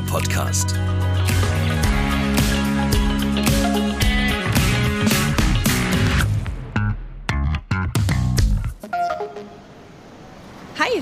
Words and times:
Podcast. 0.00 0.81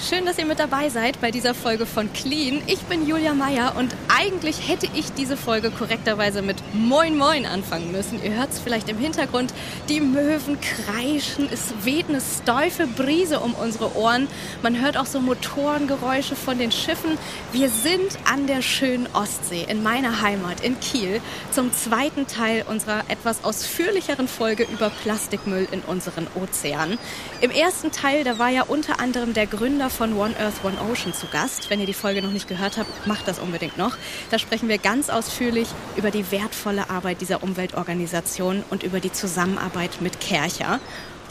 Schön, 0.08 0.24
dass 0.24 0.38
ihr 0.38 0.46
mit 0.46 0.58
dabei 0.58 0.88
seid 0.88 1.20
bei 1.20 1.30
dieser 1.30 1.54
Folge 1.54 1.84
von 1.84 2.10
Clean. 2.12 2.62
Ich 2.66 2.80
bin 2.80 3.06
Julia 3.06 3.34
Meyer 3.34 3.74
und 3.76 3.94
eigentlich 4.08 4.68
hätte 4.68 4.88
ich 4.94 5.12
diese 5.12 5.36
Folge 5.36 5.70
korrekterweise 5.70 6.40
mit 6.40 6.56
Moin 6.72 7.18
Moin 7.18 7.44
anfangen 7.44 7.92
müssen. 7.92 8.22
Ihr 8.22 8.34
hört 8.34 8.50
es 8.50 8.60
vielleicht 8.60 8.88
im 8.88 8.98
Hintergrund. 8.98 9.52
Die 9.88 10.00
Möwen 10.00 10.58
kreischen, 10.60 11.48
es 11.52 11.74
weht 11.84 12.08
eine 12.08 12.20
steife 12.20 12.86
Brise 12.86 13.40
um 13.40 13.54
unsere 13.54 13.94
Ohren. 13.94 14.26
Man 14.62 14.80
hört 14.80 14.96
auch 14.96 15.06
so 15.06 15.20
Motorengeräusche 15.20 16.34
von 16.34 16.58
den 16.58 16.72
Schiffen. 16.72 17.18
Wir 17.52 17.68
sind 17.68 18.18
an 18.24 18.46
der 18.46 18.62
schönen 18.62 19.06
Ostsee 19.12 19.66
in 19.68 19.82
meiner 19.82 20.22
Heimat 20.22 20.62
in 20.62 20.80
Kiel 20.80 21.20
zum 21.50 21.72
zweiten 21.74 22.26
Teil 22.26 22.64
unserer 22.66 23.04
etwas 23.08 23.44
ausführlicheren 23.44 24.28
Folge 24.28 24.66
über 24.72 24.90
Plastikmüll 25.02 25.68
in 25.70 25.80
unseren 25.82 26.26
Ozeanen. 26.34 26.98
Im 27.42 27.50
ersten 27.50 27.92
Teil, 27.92 28.24
da 28.24 28.38
war 28.38 28.48
ja 28.48 28.62
unter 28.62 28.98
anderem 28.98 29.34
der 29.34 29.46
Gründer 29.46 29.89
von 29.90 30.16
One 30.16 30.34
Earth, 30.38 30.64
One 30.64 30.78
Ocean 30.90 31.12
zu 31.12 31.26
Gast. 31.26 31.70
Wenn 31.70 31.80
ihr 31.80 31.86
die 31.86 31.94
Folge 31.94 32.22
noch 32.22 32.30
nicht 32.30 32.48
gehört 32.48 32.76
habt, 32.76 33.06
macht 33.06 33.28
das 33.28 33.38
unbedingt 33.38 33.76
noch. 33.78 33.96
Da 34.30 34.38
sprechen 34.38 34.68
wir 34.68 34.78
ganz 34.78 35.10
ausführlich 35.10 35.68
über 35.96 36.10
die 36.10 36.30
wertvolle 36.30 36.90
Arbeit 36.90 37.20
dieser 37.20 37.42
Umweltorganisation 37.42 38.64
und 38.70 38.82
über 38.82 39.00
die 39.00 39.12
Zusammenarbeit 39.12 40.00
mit 40.00 40.20
Kercher. 40.20 40.80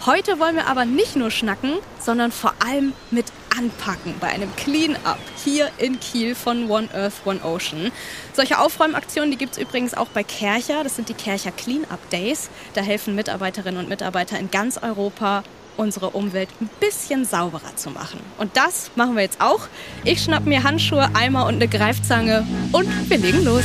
Heute 0.06 0.40
wollen 0.40 0.56
wir 0.56 0.68
aber 0.68 0.86
nicht 0.86 1.18
nur 1.18 1.30
schnacken, 1.30 1.74
sondern 2.00 2.32
vor 2.32 2.54
allem 2.66 2.94
mit 3.12 3.26
anpacken 3.58 4.16
bei 4.20 4.28
einem 4.28 4.56
Clean-up 4.56 5.20
hier 5.44 5.70
in 5.78 6.00
Kiel 6.00 6.36
von 6.36 6.70
One 6.70 6.88
Earth, 6.94 7.16
One 7.26 7.44
Ocean. 7.44 7.92
Solche 8.34 8.60
Aufräumaktionen, 8.60 9.32
die 9.32 9.38
gibt 9.38 9.54
es 9.54 9.58
übrigens 9.58 9.94
auch 9.94 10.08
bei 10.08 10.24
Kercher. 10.24 10.84
Das 10.84 10.96
sind 10.96 11.10
die 11.10 11.14
Kercher 11.14 11.52
Clean-up 11.52 12.10
Days. 12.12 12.50
Da 12.76 12.82
helfen 12.82 13.14
Mitarbeiterinnen 13.16 13.80
und 13.80 13.90
Mitarbeiter 13.90 14.40
in 14.40 14.50
ganz 14.50 14.78
Europa 14.78 15.44
unsere 15.80 16.10
Umwelt 16.10 16.50
ein 16.62 16.70
bisschen 16.80 17.26
sauberer 17.26 17.76
zu 17.76 17.90
machen. 17.90 18.20
Und 18.38 18.56
das 18.56 18.92
machen 18.96 19.16
wir 19.16 19.24
jetzt 19.24 19.42
auch. 19.42 19.62
Ich 20.04 20.22
schnapp 20.22 20.46
mir 20.46 20.64
Handschuhe, 20.64 21.10
Eimer 21.14 21.48
und 21.48 21.56
eine 21.56 21.68
Greifzange 21.68 22.46
und 22.72 23.10
wir 23.10 23.18
legen 23.18 23.44
los. 23.46 23.64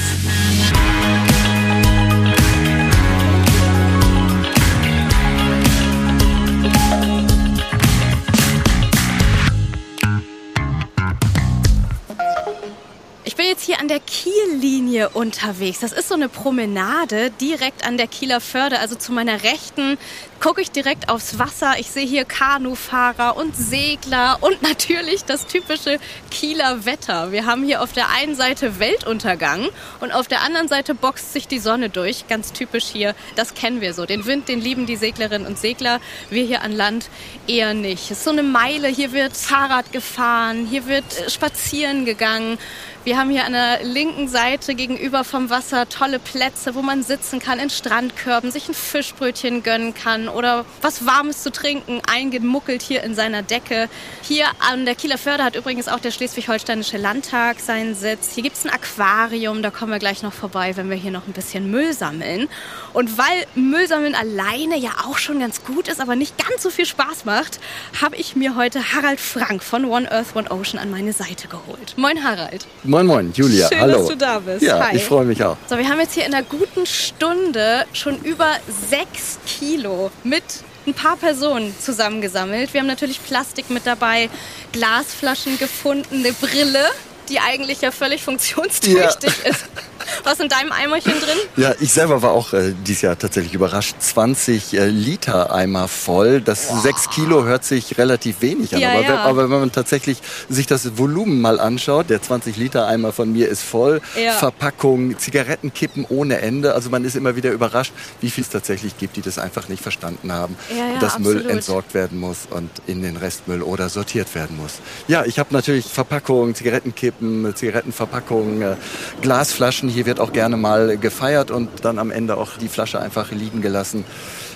An 13.85 13.89
der 13.89 14.01
Kiellinie 14.01 15.11
unterwegs. 15.11 15.81
Das 15.81 15.93
ist 15.93 16.09
so 16.09 16.15
eine 16.15 16.31
Promenade 16.31 17.31
direkt 17.31 17.87
an 17.87 17.99
der 17.99 18.07
Kieler 18.07 18.41
Förde. 18.41 18.79
Also 18.79 18.95
zu 18.95 19.13
meiner 19.13 19.43
Rechten 19.43 19.99
gucke 20.41 20.63
ich 20.63 20.71
direkt 20.71 21.11
aufs 21.11 21.39
Wasser. 21.39 21.75
Ich 21.79 21.91
sehe 21.91 22.07
hier 22.07 22.25
Kanufahrer 22.25 23.37
und 23.37 23.55
Segler 23.55 24.39
und 24.41 24.63
natürlich 24.63 25.27
das 25.27 25.47
typische 25.47 25.99
Kieler 26.31 26.87
Wetter. 26.87 27.31
Wir 27.31 27.45
haben 27.45 27.63
hier 27.63 27.83
auf 27.83 27.93
der 27.93 28.09
einen 28.09 28.35
Seite 28.35 28.79
Weltuntergang 28.79 29.69
und 30.01 30.13
auf 30.13 30.29
der 30.29 30.41
anderen 30.41 30.69
Seite 30.69 30.95
boxt 30.95 31.35
sich 31.35 31.47
die 31.47 31.59
Sonne 31.59 31.91
durch. 31.91 32.27
Ganz 32.27 32.55
typisch 32.55 32.87
hier. 32.87 33.15
Das 33.37 33.53
kennen 33.53 33.83
wir 33.83 33.93
so. 33.93 34.07
Den 34.07 34.25
Wind, 34.25 34.49
den 34.49 34.63
lieben 34.63 34.87
die 34.87 34.97
Seglerinnen 34.97 35.47
und 35.47 35.59
Segler. 35.59 36.01
Wir 36.31 36.45
hier 36.45 36.63
an 36.63 36.73
Land 36.73 37.11
eher 37.47 37.75
nicht. 37.75 38.11
Es 38.11 38.19
ist 38.19 38.25
so 38.25 38.31
eine 38.31 38.43
Meile. 38.43 38.89
Hier 38.89 39.13
wird 39.13 39.37
Fahrrad 39.37 39.93
gefahren. 39.93 40.67
Hier 40.71 40.87
wird 40.87 41.05
spazieren 41.29 42.07
gegangen. 42.07 42.57
Wir 43.05 43.19
haben 43.19 43.29
hier 43.29 43.45
an 43.45 43.53
der 43.53 43.85
linken 43.85 44.29
Seite 44.29 44.75
gegenüber 44.75 45.25
vom 45.25 45.51
Wasser 45.51 45.91
tolle 45.91 46.19
Plätze, 46.19 46.75
wo 46.75 46.81
man 46.81 47.03
sitzen 47.03 47.39
kann, 47.39 47.59
in 47.59 47.69
Strandkörben, 47.69 48.51
sich 48.51 48.67
ein 48.67 48.73
Fischbrötchen 48.73 49.63
gönnen 49.63 49.93
kann 49.93 50.27
oder 50.27 50.65
was 50.81 51.05
Warmes 51.05 51.43
zu 51.43 51.53
trinken, 51.53 52.01
eingemuckelt 52.11 52.81
hier 52.81 53.03
in 53.03 53.15
seiner 53.15 53.43
Decke. 53.43 53.91
Hier 54.23 54.47
an 54.71 54.87
der 54.87 54.95
Kieler 54.95 55.19
Förde 55.19 55.45
hat 55.45 55.55
übrigens 55.55 55.87
auch 55.87 56.01
der 56.01 56.13
Schleswig-Holsteinische 56.13 56.97
Landtag 56.97 57.61
seinen 57.61 57.95
Sitz. 57.95 58.33
Hier 58.33 58.43
gibt 58.43 58.57
es 58.57 58.65
ein 58.65 58.71
Aquarium, 58.71 59.63
da 59.63 59.71
kommen 59.71 59.93
wir 59.93 59.99
gleich 59.99 60.23
noch 60.23 60.33
vorbei, 60.33 60.75
wenn 60.79 60.89
wir 60.89 60.97
hier 60.97 61.11
noch 61.11 61.27
ein 61.27 61.35
bisschen 61.35 61.71
Müll 61.71 61.93
sammeln. 61.93 62.49
Und 62.95 63.19
weil 63.19 63.45
Müll 63.55 63.87
sammeln 63.87 64.15
alleine 64.15 64.79
ja 64.79 64.93
auch 65.05 65.19
schon 65.19 65.41
ganz 65.41 65.63
gut 65.63 65.89
ist, 65.89 66.01
aber 66.01 66.17
nicht 66.17 66.39
ganz 66.39 66.63
so 66.63 66.71
viel 66.71 66.87
Spaß 66.87 67.27
macht, 67.27 67.61
habe 68.01 68.17
ich 68.17 68.35
mir 68.35 68.57
heute 68.57 68.95
Harald 68.95 69.21
Frank 69.21 69.63
von 69.63 69.85
One 69.85 70.11
Earth, 70.11 70.35
One 70.35 70.51
Ocean 70.51 70.79
an 70.79 70.91
meine 70.91 71.13
Seite 71.13 71.49
geholt. 71.49 71.99
Moin 71.99 72.25
Harald. 72.25 72.67
Moin, 73.03 73.33
Julia. 73.35 73.69
Schön, 73.69 73.81
Hallo. 73.81 73.99
dass 73.99 74.09
du 74.09 74.17
da 74.17 74.39
bist. 74.39 74.63
Ja, 74.63 74.79
Hi. 74.79 74.97
ich 74.97 75.05
freue 75.05 75.25
mich 75.25 75.43
auch. 75.43 75.57
So, 75.67 75.77
wir 75.77 75.89
haben 75.89 75.99
jetzt 75.99 76.15
hier 76.15 76.27
in 76.27 76.35
einer 76.35 76.45
guten 76.45 76.87
Stunde 76.87 77.87
schon 77.93 78.19
über 78.21 78.47
sechs 78.89 79.39
Kilo 79.47 80.11
mit 80.23 80.45
ein 80.87 80.95
paar 80.95 81.17
Personen 81.17 81.75
zusammengesammelt. 81.81 82.73
Wir 82.73 82.81
haben 82.81 82.87
natürlich 82.87 83.23
Plastik 83.25 83.71
mit 83.71 83.87
dabei, 83.87 84.29
Glasflaschen 84.73 85.59
gefunden, 85.59 86.17
eine 86.19 86.33
Brille, 86.33 86.85
die 87.29 87.41
eigentlich 87.41 87.81
ja 87.81 87.91
völlig 87.91 88.23
funktionstüchtig 88.23 89.33
ist. 89.45 89.65
Was 90.25 90.41
in 90.41 90.49
deinem 90.49 90.73
Eimerchen 90.73 91.13
drin? 91.13 91.39
Ja, 91.57 91.75
ich 91.81 91.93
selber 91.93 92.23
war 92.23 92.33
auch 92.33 92.53
äh, 92.55 92.73
dieses 92.87 93.03
Jahr 93.03 93.19
tatsächlich 93.19 93.55
überrascht. 93.55 93.95
20 93.99 94.73
äh, 94.73 94.87
Liter 94.87 95.53
Eimer 95.53 95.87
voll. 95.87 96.41
Das 96.41 96.83
6 96.83 97.11
Kilo 97.11 97.45
hört 97.45 97.65
sich 97.65 97.99
relativ 97.99 98.41
wenig 98.41 98.75
an. 98.75 98.81
Ja, 98.81 98.93
aber, 98.93 99.03
ja. 99.03 99.09
Wenn, 99.09 99.17
aber 99.17 99.51
wenn 99.51 99.61
man 99.61 99.73
tatsächlich 99.73 100.19
sich 100.49 100.67
das 100.67 100.97
Volumen 100.97 101.41
mal 101.41 101.61
anschaut, 101.61 102.09
der 102.09 102.23
20 102.23 102.57
Liter 102.57 102.87
Eimer 102.87 103.13
von 103.13 103.33
mir 103.33 103.49
ist 103.49 103.63
voll. 103.63 104.01
Ja. 104.19 104.33
Verpackung, 104.33 105.19
Zigarettenkippen 105.19 106.07
ohne 106.09 106.39
Ende. 106.39 106.75
Also 106.75 106.91
man 106.91 107.05
ist 107.05 107.17
immer 107.17 107.37
wieder 107.37 107.53
überrascht, 107.53 107.93
wie 108.21 108.31
viel 108.31 108.45
es 108.45 108.51
tatsächlich 108.51 108.97
gibt, 108.99 109.17
die 109.17 109.23
das 109.23 109.39
einfach 109.39 109.69
nicht 109.69 109.83
verstanden 109.83 110.33
haben. 110.33 110.57
Ja, 110.71 110.99
dass 111.01 111.19
Müll 111.19 111.37
absolut. 111.37 111.53
entsorgt 111.53 111.95
werden 111.95 112.19
muss 112.19 112.49
und 112.51 112.71
in 112.87 113.03
den 113.03 113.17
Restmüll 113.17 113.63
oder 113.63 113.89
sortiert 113.91 114.35
werden 114.35 114.57
muss. 114.57 114.75
Ja, 115.07 115.25
ich 115.25 115.39
habe 115.39 115.53
natürlich 115.53 115.87
Verpackungen, 115.87 116.55
Zigarettenkippen, 116.55 117.55
Zigarettenverpackungen, 117.55 118.63
äh, 118.63 118.77
Glasflaschen. 119.21 119.89
Hier 119.89 120.07
wird 120.07 120.14
auch 120.21 120.33
gerne 120.33 120.57
mal 120.57 120.97
gefeiert 120.99 121.51
und 121.51 121.85
dann 121.85 121.99
am 121.99 122.11
Ende 122.11 122.37
auch 122.37 122.57
die 122.57 122.69
Flasche 122.69 123.01
einfach 123.01 123.31
liegen 123.33 123.61
gelassen. 123.63 124.05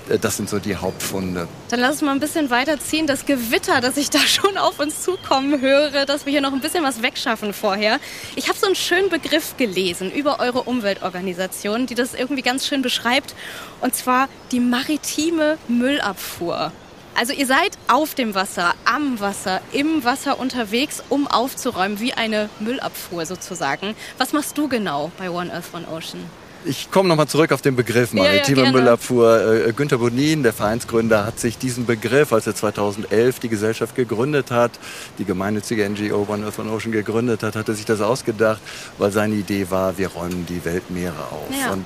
Äh, 0.08 0.18
Das 0.18 0.36
sind 0.36 0.48
so 0.48 0.58
die 0.58 0.76
Hauptfunde. 0.76 1.48
Dann 1.70 1.80
lass 1.80 1.92
uns 1.92 2.02
mal 2.02 2.12
ein 2.12 2.20
bisschen 2.20 2.50
weiterziehen. 2.50 3.06
Das 3.06 3.26
Gewitter, 3.26 3.80
das 3.80 3.96
ich 3.96 4.10
da 4.10 4.18
schon 4.38 4.56
auf 4.58 4.78
uns 4.80 5.02
zukommen 5.02 5.60
höre, 5.60 6.06
dass 6.06 6.26
wir 6.26 6.32
hier 6.32 6.40
noch 6.40 6.52
ein 6.52 6.60
bisschen 6.60 6.84
was 6.84 7.02
wegschaffen 7.02 7.52
vorher. 7.52 7.98
Ich 8.36 8.48
habe 8.48 8.58
so 8.58 8.66
einen 8.66 8.74
schönen 8.74 9.08
Begriff 9.10 9.56
gelesen 9.56 10.10
über 10.10 10.40
eure 10.40 10.62
Umweltorganisation, 10.62 11.86
die 11.86 11.94
das 11.94 12.14
irgendwie 12.14 12.42
ganz 12.42 12.66
schön 12.66 12.82
beschreibt. 12.82 13.34
Und 13.80 13.94
zwar 13.94 14.28
die 14.52 14.60
maritime 14.60 15.58
Müllabfuhr. 15.68 16.72
Also 17.18 17.32
ihr 17.32 17.48
seid 17.48 17.76
auf 17.88 18.14
dem 18.14 18.36
Wasser, 18.36 18.74
am 18.84 19.18
Wasser, 19.18 19.60
im 19.72 20.04
Wasser 20.04 20.38
unterwegs, 20.38 21.02
um 21.08 21.26
aufzuräumen, 21.26 21.98
wie 21.98 22.12
eine 22.12 22.48
Müllabfuhr 22.60 23.26
sozusagen. 23.26 23.96
Was 24.18 24.32
machst 24.32 24.56
du 24.56 24.68
genau 24.68 25.10
bei 25.18 25.28
One 25.28 25.52
Earth, 25.52 25.64
One 25.72 25.88
Ocean? 25.88 26.20
Ich 26.64 26.92
komme 26.92 27.08
nochmal 27.08 27.26
zurück 27.26 27.50
auf 27.50 27.60
den 27.60 27.74
Begriff 27.74 28.14
Ja, 28.14 28.22
ja, 28.22 28.30
maritime 28.30 28.62
gerne. 28.62 28.78
Müllabfuhr. 28.78 29.66
Äh, 29.66 29.72
Günter 29.72 29.98
Bonin, 29.98 30.44
der 30.44 30.52
Vereinsgründer, 30.52 31.26
hat 31.26 31.40
sich 31.40 31.58
diesen 31.58 31.86
Begriff, 31.86 32.32
als 32.32 32.46
er 32.46 32.54
2011 32.54 33.40
die 33.40 33.48
Gesellschaft 33.48 33.96
gegründet 33.96 34.52
hat, 34.52 34.70
die 35.18 35.24
gemeinnützige 35.24 35.88
NGO 35.90 36.24
One 36.28 36.44
Earth 36.44 36.60
One 36.60 36.70
Ocean 36.70 36.92
gegründet 36.92 37.42
hat, 37.42 37.56
hat 37.56 37.66
er 37.66 37.74
sich 37.74 37.84
das 37.84 38.00
ausgedacht, 38.00 38.60
weil 38.96 39.10
seine 39.10 39.34
Idee 39.34 39.70
war, 39.70 39.98
wir 39.98 40.06
räumen 40.06 40.46
die 40.48 40.64
Weltmeere 40.64 41.18
auf. 41.32 41.48
Ja. 41.60 41.72
Und 41.72 41.84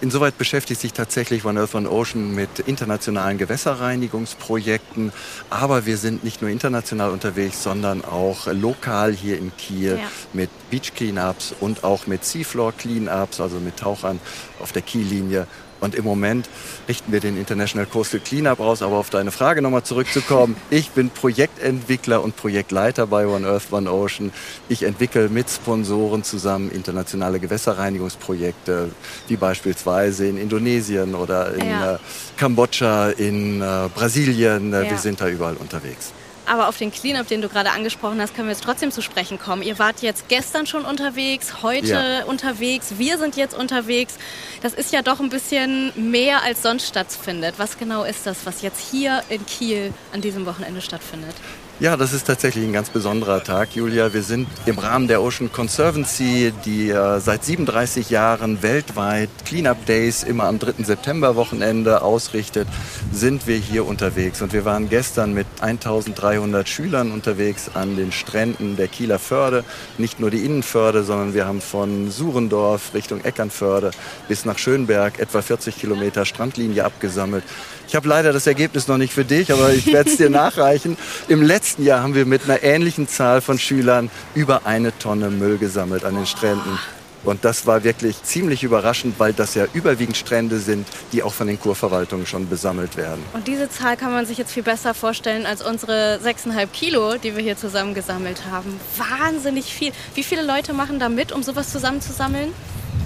Insoweit 0.00 0.38
beschäftigt 0.38 0.80
sich 0.80 0.92
tatsächlich 0.92 1.44
One 1.44 1.58
Earth 1.58 1.74
One 1.74 1.90
Ocean 1.90 2.32
mit 2.32 2.60
internationalen 2.60 3.36
Gewässerreinigungsprojekten. 3.36 5.12
Aber 5.50 5.86
wir 5.86 5.96
sind 5.96 6.22
nicht 6.22 6.40
nur 6.40 6.50
international 6.50 7.10
unterwegs, 7.10 7.62
sondern 7.64 8.04
auch 8.04 8.46
lokal 8.46 9.12
hier 9.12 9.38
in 9.38 9.50
Kiel 9.56 9.98
Ja. 10.00 10.08
mit 10.32 10.50
Beach 10.70 10.94
Cleanups 10.94 11.52
und 11.58 11.82
auch 11.82 12.06
mit 12.06 12.24
Seafloor 12.24 12.72
Cleanups, 12.72 13.40
also 13.40 13.58
mit 13.58 13.76
Tauchern 13.76 14.20
auf 14.60 14.70
der 14.72 14.82
Kiellinie. 14.82 15.46
Und 15.80 15.94
im 15.94 16.04
Moment 16.04 16.48
richten 16.88 17.12
wir 17.12 17.20
den 17.20 17.38
International 17.38 17.86
Coastal 17.86 18.20
Cleanup 18.20 18.60
aus. 18.60 18.82
Aber 18.82 18.96
auf 18.96 19.10
deine 19.10 19.30
Frage 19.30 19.62
nochmal 19.62 19.82
zurückzukommen. 19.84 20.56
Ich 20.70 20.90
bin 20.90 21.10
Projektentwickler 21.10 22.22
und 22.22 22.36
Projektleiter 22.36 23.06
bei 23.06 23.26
One 23.26 23.46
Earth, 23.46 23.72
One 23.72 23.90
Ocean. 23.90 24.32
Ich 24.68 24.82
entwickle 24.82 25.28
mit 25.28 25.48
Sponsoren 25.50 26.22
zusammen 26.24 26.70
internationale 26.70 27.38
Gewässerreinigungsprojekte, 27.40 28.90
wie 29.28 29.36
beispielsweise 29.36 30.26
in 30.26 30.36
Indonesien 30.38 31.14
oder 31.14 31.54
in 31.54 31.66
Ja. 31.68 31.94
äh, 31.94 31.98
Kambodscha, 32.36 33.10
in 33.10 33.60
äh, 33.60 33.88
Brasilien. 33.94 34.72
Äh, 34.72 34.84
Ja. 34.84 34.90
Wir 34.90 34.98
sind 34.98 35.20
da 35.20 35.28
überall 35.28 35.56
unterwegs. 35.56 36.12
Aber 36.48 36.68
auf 36.68 36.78
den 36.78 36.90
Cleanup, 36.90 37.28
den 37.28 37.42
du 37.42 37.48
gerade 37.48 37.70
angesprochen 37.70 38.20
hast, 38.20 38.34
können 38.34 38.48
wir 38.48 38.52
jetzt 38.54 38.64
trotzdem 38.64 38.90
zu 38.90 39.02
sprechen 39.02 39.38
kommen. 39.38 39.62
Ihr 39.62 39.78
wart 39.78 40.00
jetzt 40.02 40.28
gestern 40.28 40.66
schon 40.66 40.84
unterwegs, 40.84 41.62
heute 41.62 41.86
Ja. 41.88 42.24
unterwegs, 42.24 42.94
wir 42.98 43.18
sind 43.18 43.36
jetzt 43.36 43.54
unterwegs. 43.54 44.14
Das 44.62 44.72
ist 44.74 44.92
ja 44.92 45.02
doch 45.02 45.20
ein 45.20 45.28
bisschen 45.28 45.92
mehr 46.10 46.42
als 46.42 46.62
sonst 46.62 46.86
stattfindet. 46.88 47.54
Was 47.58 47.78
genau 47.78 48.04
ist 48.04 48.26
das, 48.26 48.38
was 48.44 48.62
jetzt 48.62 48.80
hier 48.90 49.22
in 49.28 49.44
Kiel 49.46 49.92
an 50.12 50.20
diesem 50.22 50.46
Wochenende 50.46 50.80
stattfindet? 50.80 51.34
Ja, 51.80 51.96
das 51.96 52.12
ist 52.12 52.26
tatsächlich 52.26 52.64
ein 52.64 52.72
ganz 52.72 52.90
besonderer 52.90 53.44
Tag, 53.44 53.76
Julia. 53.76 54.12
Wir 54.12 54.24
sind 54.24 54.48
im 54.66 54.80
Rahmen 54.80 55.06
der 55.06 55.22
Ocean 55.22 55.52
Conservancy, 55.52 56.52
die 56.64 56.90
äh, 56.90 57.20
seit 57.20 57.44
37 57.44 58.10
Jahren 58.10 58.64
weltweit 58.64 59.28
Cleanup 59.44 59.86
Days 59.86 60.24
immer 60.24 60.46
am 60.46 60.58
3. 60.58 60.82
September-Wochenende 60.82 62.02
ausrichtet, 62.02 62.66
sind 63.12 63.46
wir 63.46 63.58
hier 63.58 63.86
unterwegs. 63.86 64.42
Und 64.42 64.52
wir 64.52 64.64
waren 64.64 64.88
gestern 64.88 65.34
mit 65.34 65.46
1300 65.60 66.68
Schülern 66.68 67.12
unterwegs 67.12 67.70
an 67.72 67.94
den 67.94 68.10
Stränden 68.10 68.76
der 68.76 68.88
Kieler 68.88 69.20
Förde. 69.20 69.62
Nicht 69.98 70.18
nur 70.18 70.32
die 70.32 70.44
Innenförde, 70.44 71.04
sondern 71.04 71.32
wir 71.32 71.46
haben 71.46 71.60
von 71.60 72.10
Surendorf 72.10 72.92
Richtung 72.92 73.24
Eckernförde 73.24 73.92
bis 74.26 74.44
nach 74.44 74.58
Schönberg 74.58 75.20
etwa 75.20 75.42
40 75.42 75.78
Kilometer 75.78 76.24
Strandlinie 76.24 76.84
abgesammelt. 76.84 77.44
Ich 77.88 77.94
habe 77.94 78.06
leider 78.06 78.34
das 78.34 78.46
Ergebnis 78.46 78.86
noch 78.86 78.98
nicht 78.98 79.14
für 79.14 79.24
dich, 79.24 79.50
aber 79.50 79.72
ich 79.72 79.86
werde 79.86 80.10
es 80.10 80.18
dir 80.18 80.28
nachreichen. 80.44 80.98
Im 81.26 81.42
letzten 81.42 81.84
Jahr 81.84 82.02
haben 82.02 82.14
wir 82.14 82.26
mit 82.26 82.44
einer 82.44 82.62
ähnlichen 82.62 83.08
Zahl 83.08 83.40
von 83.40 83.58
Schülern 83.58 84.10
über 84.34 84.66
eine 84.66 84.96
Tonne 84.98 85.30
Müll 85.30 85.56
gesammelt 85.56 86.04
an 86.04 86.14
den 86.14 86.26
Stränden. 86.26 86.78
Und 87.24 87.46
das 87.46 87.66
war 87.66 87.84
wirklich 87.84 88.22
ziemlich 88.22 88.62
überraschend, 88.62 89.18
weil 89.18 89.32
das 89.32 89.54
ja 89.54 89.64
überwiegend 89.72 90.18
Strände 90.18 90.58
sind, 90.58 90.86
die 91.12 91.22
auch 91.22 91.32
von 91.32 91.46
den 91.46 91.58
Kurverwaltungen 91.58 92.26
schon 92.26 92.48
besammelt 92.48 92.96
werden. 92.98 93.22
Und 93.32 93.48
diese 93.48 93.70
Zahl 93.70 93.96
kann 93.96 94.12
man 94.12 94.26
sich 94.26 94.36
jetzt 94.36 94.52
viel 94.52 94.62
besser 94.62 94.92
vorstellen 94.92 95.46
als 95.46 95.62
unsere 95.62 96.20
6,5 96.22 96.66
Kilo, 96.68 97.16
die 97.16 97.34
wir 97.34 97.42
hier 97.42 97.56
zusammengesammelt 97.56 98.42
haben. 98.50 98.78
Wahnsinnig 98.98 99.64
viel. 99.64 99.92
Wie 100.14 100.22
viele 100.22 100.42
Leute 100.42 100.74
machen 100.74 100.98
da 100.98 101.08
mit, 101.08 101.32
um 101.32 101.42
sowas 101.42 101.72
zusammenzusammeln? 101.72 102.52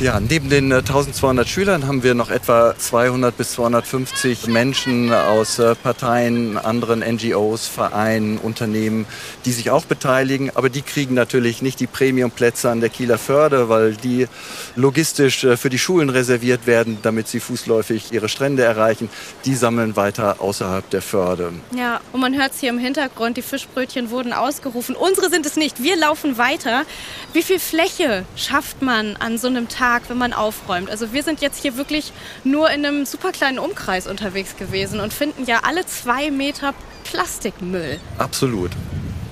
Ja, 0.02 0.18
neben 0.18 0.50
den 0.50 0.72
1200 0.72 1.46
äh, 1.46 1.48
Schülern 1.48 1.86
haben 1.86 2.02
wir 2.02 2.14
noch 2.14 2.28
etwa 2.28 2.74
200 2.76 3.36
bis 3.36 3.52
250 3.52 4.48
Menschen 4.48 5.12
aus 5.12 5.60
äh, 5.60 5.76
Parteien, 5.76 6.58
anderen 6.58 7.00
NGOs, 7.00 7.68
Vereinen, 7.68 8.38
Unternehmen, 8.38 9.06
die 9.44 9.52
sich 9.52 9.70
auch 9.70 9.84
beteiligen. 9.84 10.50
Aber 10.56 10.70
die 10.70 10.82
kriegen 10.82 11.14
natürlich 11.14 11.62
nicht 11.62 11.78
die 11.78 11.86
Premiumplätze 11.86 12.68
an 12.68 12.80
der 12.80 12.90
Kieler 12.90 13.16
Förde, 13.16 13.68
weil 13.68 13.94
die 13.94 14.26
logistisch 14.74 15.44
äh, 15.44 15.56
für 15.56 15.70
die 15.70 15.78
Schulen 15.78 16.10
reserviert 16.10 16.66
werden, 16.66 16.98
damit 17.02 17.28
sie 17.28 17.38
fußläufig 17.38 18.12
ihre 18.12 18.28
Strände 18.28 18.64
erreichen. 18.64 19.08
Die 19.44 19.54
sammeln 19.54 19.94
weiter 19.94 20.40
außerhalb 20.40 20.90
der 20.90 21.02
Förde. 21.02 21.52
Ja, 21.76 22.00
und 22.12 22.20
man 22.20 22.34
hört 22.34 22.54
es 22.54 22.58
hier 22.58 22.70
im 22.70 22.78
Hintergrund, 22.78 23.36
die 23.36 23.42
Fischbrötchen 23.42 24.10
wurden 24.10 24.32
ausgerufen. 24.32 24.96
Unsere 24.96 25.30
sind 25.30 25.46
es 25.46 25.54
nicht, 25.54 25.80
wir 25.80 25.96
laufen 25.96 26.38
weiter. 26.38 26.82
Wie 27.32 27.42
viel 27.42 27.60
Fläche 27.60 28.24
schafft 28.34 28.82
man 28.82 29.14
an 29.14 29.38
so 29.38 29.46
einem 29.46 29.68
Tag? 29.72 30.02
Wenn 30.08 30.18
man 30.18 30.32
aufräumt. 30.32 30.90
Also 30.90 31.12
wir 31.12 31.22
sind 31.22 31.40
jetzt 31.40 31.62
hier 31.62 31.76
wirklich 31.76 32.12
nur 32.44 32.70
in 32.70 32.84
einem 32.84 33.06
super 33.06 33.32
kleinen 33.32 33.58
Umkreis 33.58 34.06
unterwegs 34.06 34.56
gewesen 34.56 35.00
und 35.00 35.12
finden 35.12 35.44
ja 35.44 35.60
alle 35.64 35.86
zwei 35.86 36.30
Meter 36.30 36.74
Plastikmüll. 37.04 38.00
Absolut. 38.18 38.70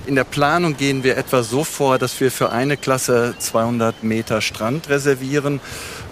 In 0.07 0.15
der 0.15 0.23
Planung 0.23 0.77
gehen 0.77 1.03
wir 1.03 1.15
etwa 1.15 1.43
so 1.43 1.63
vor, 1.63 1.99
dass 1.99 2.19
wir 2.19 2.31
für 2.31 2.51
eine 2.51 2.75
Klasse 2.75 3.35
200 3.37 4.03
Meter 4.03 4.41
Strand 4.41 4.89
reservieren 4.89 5.61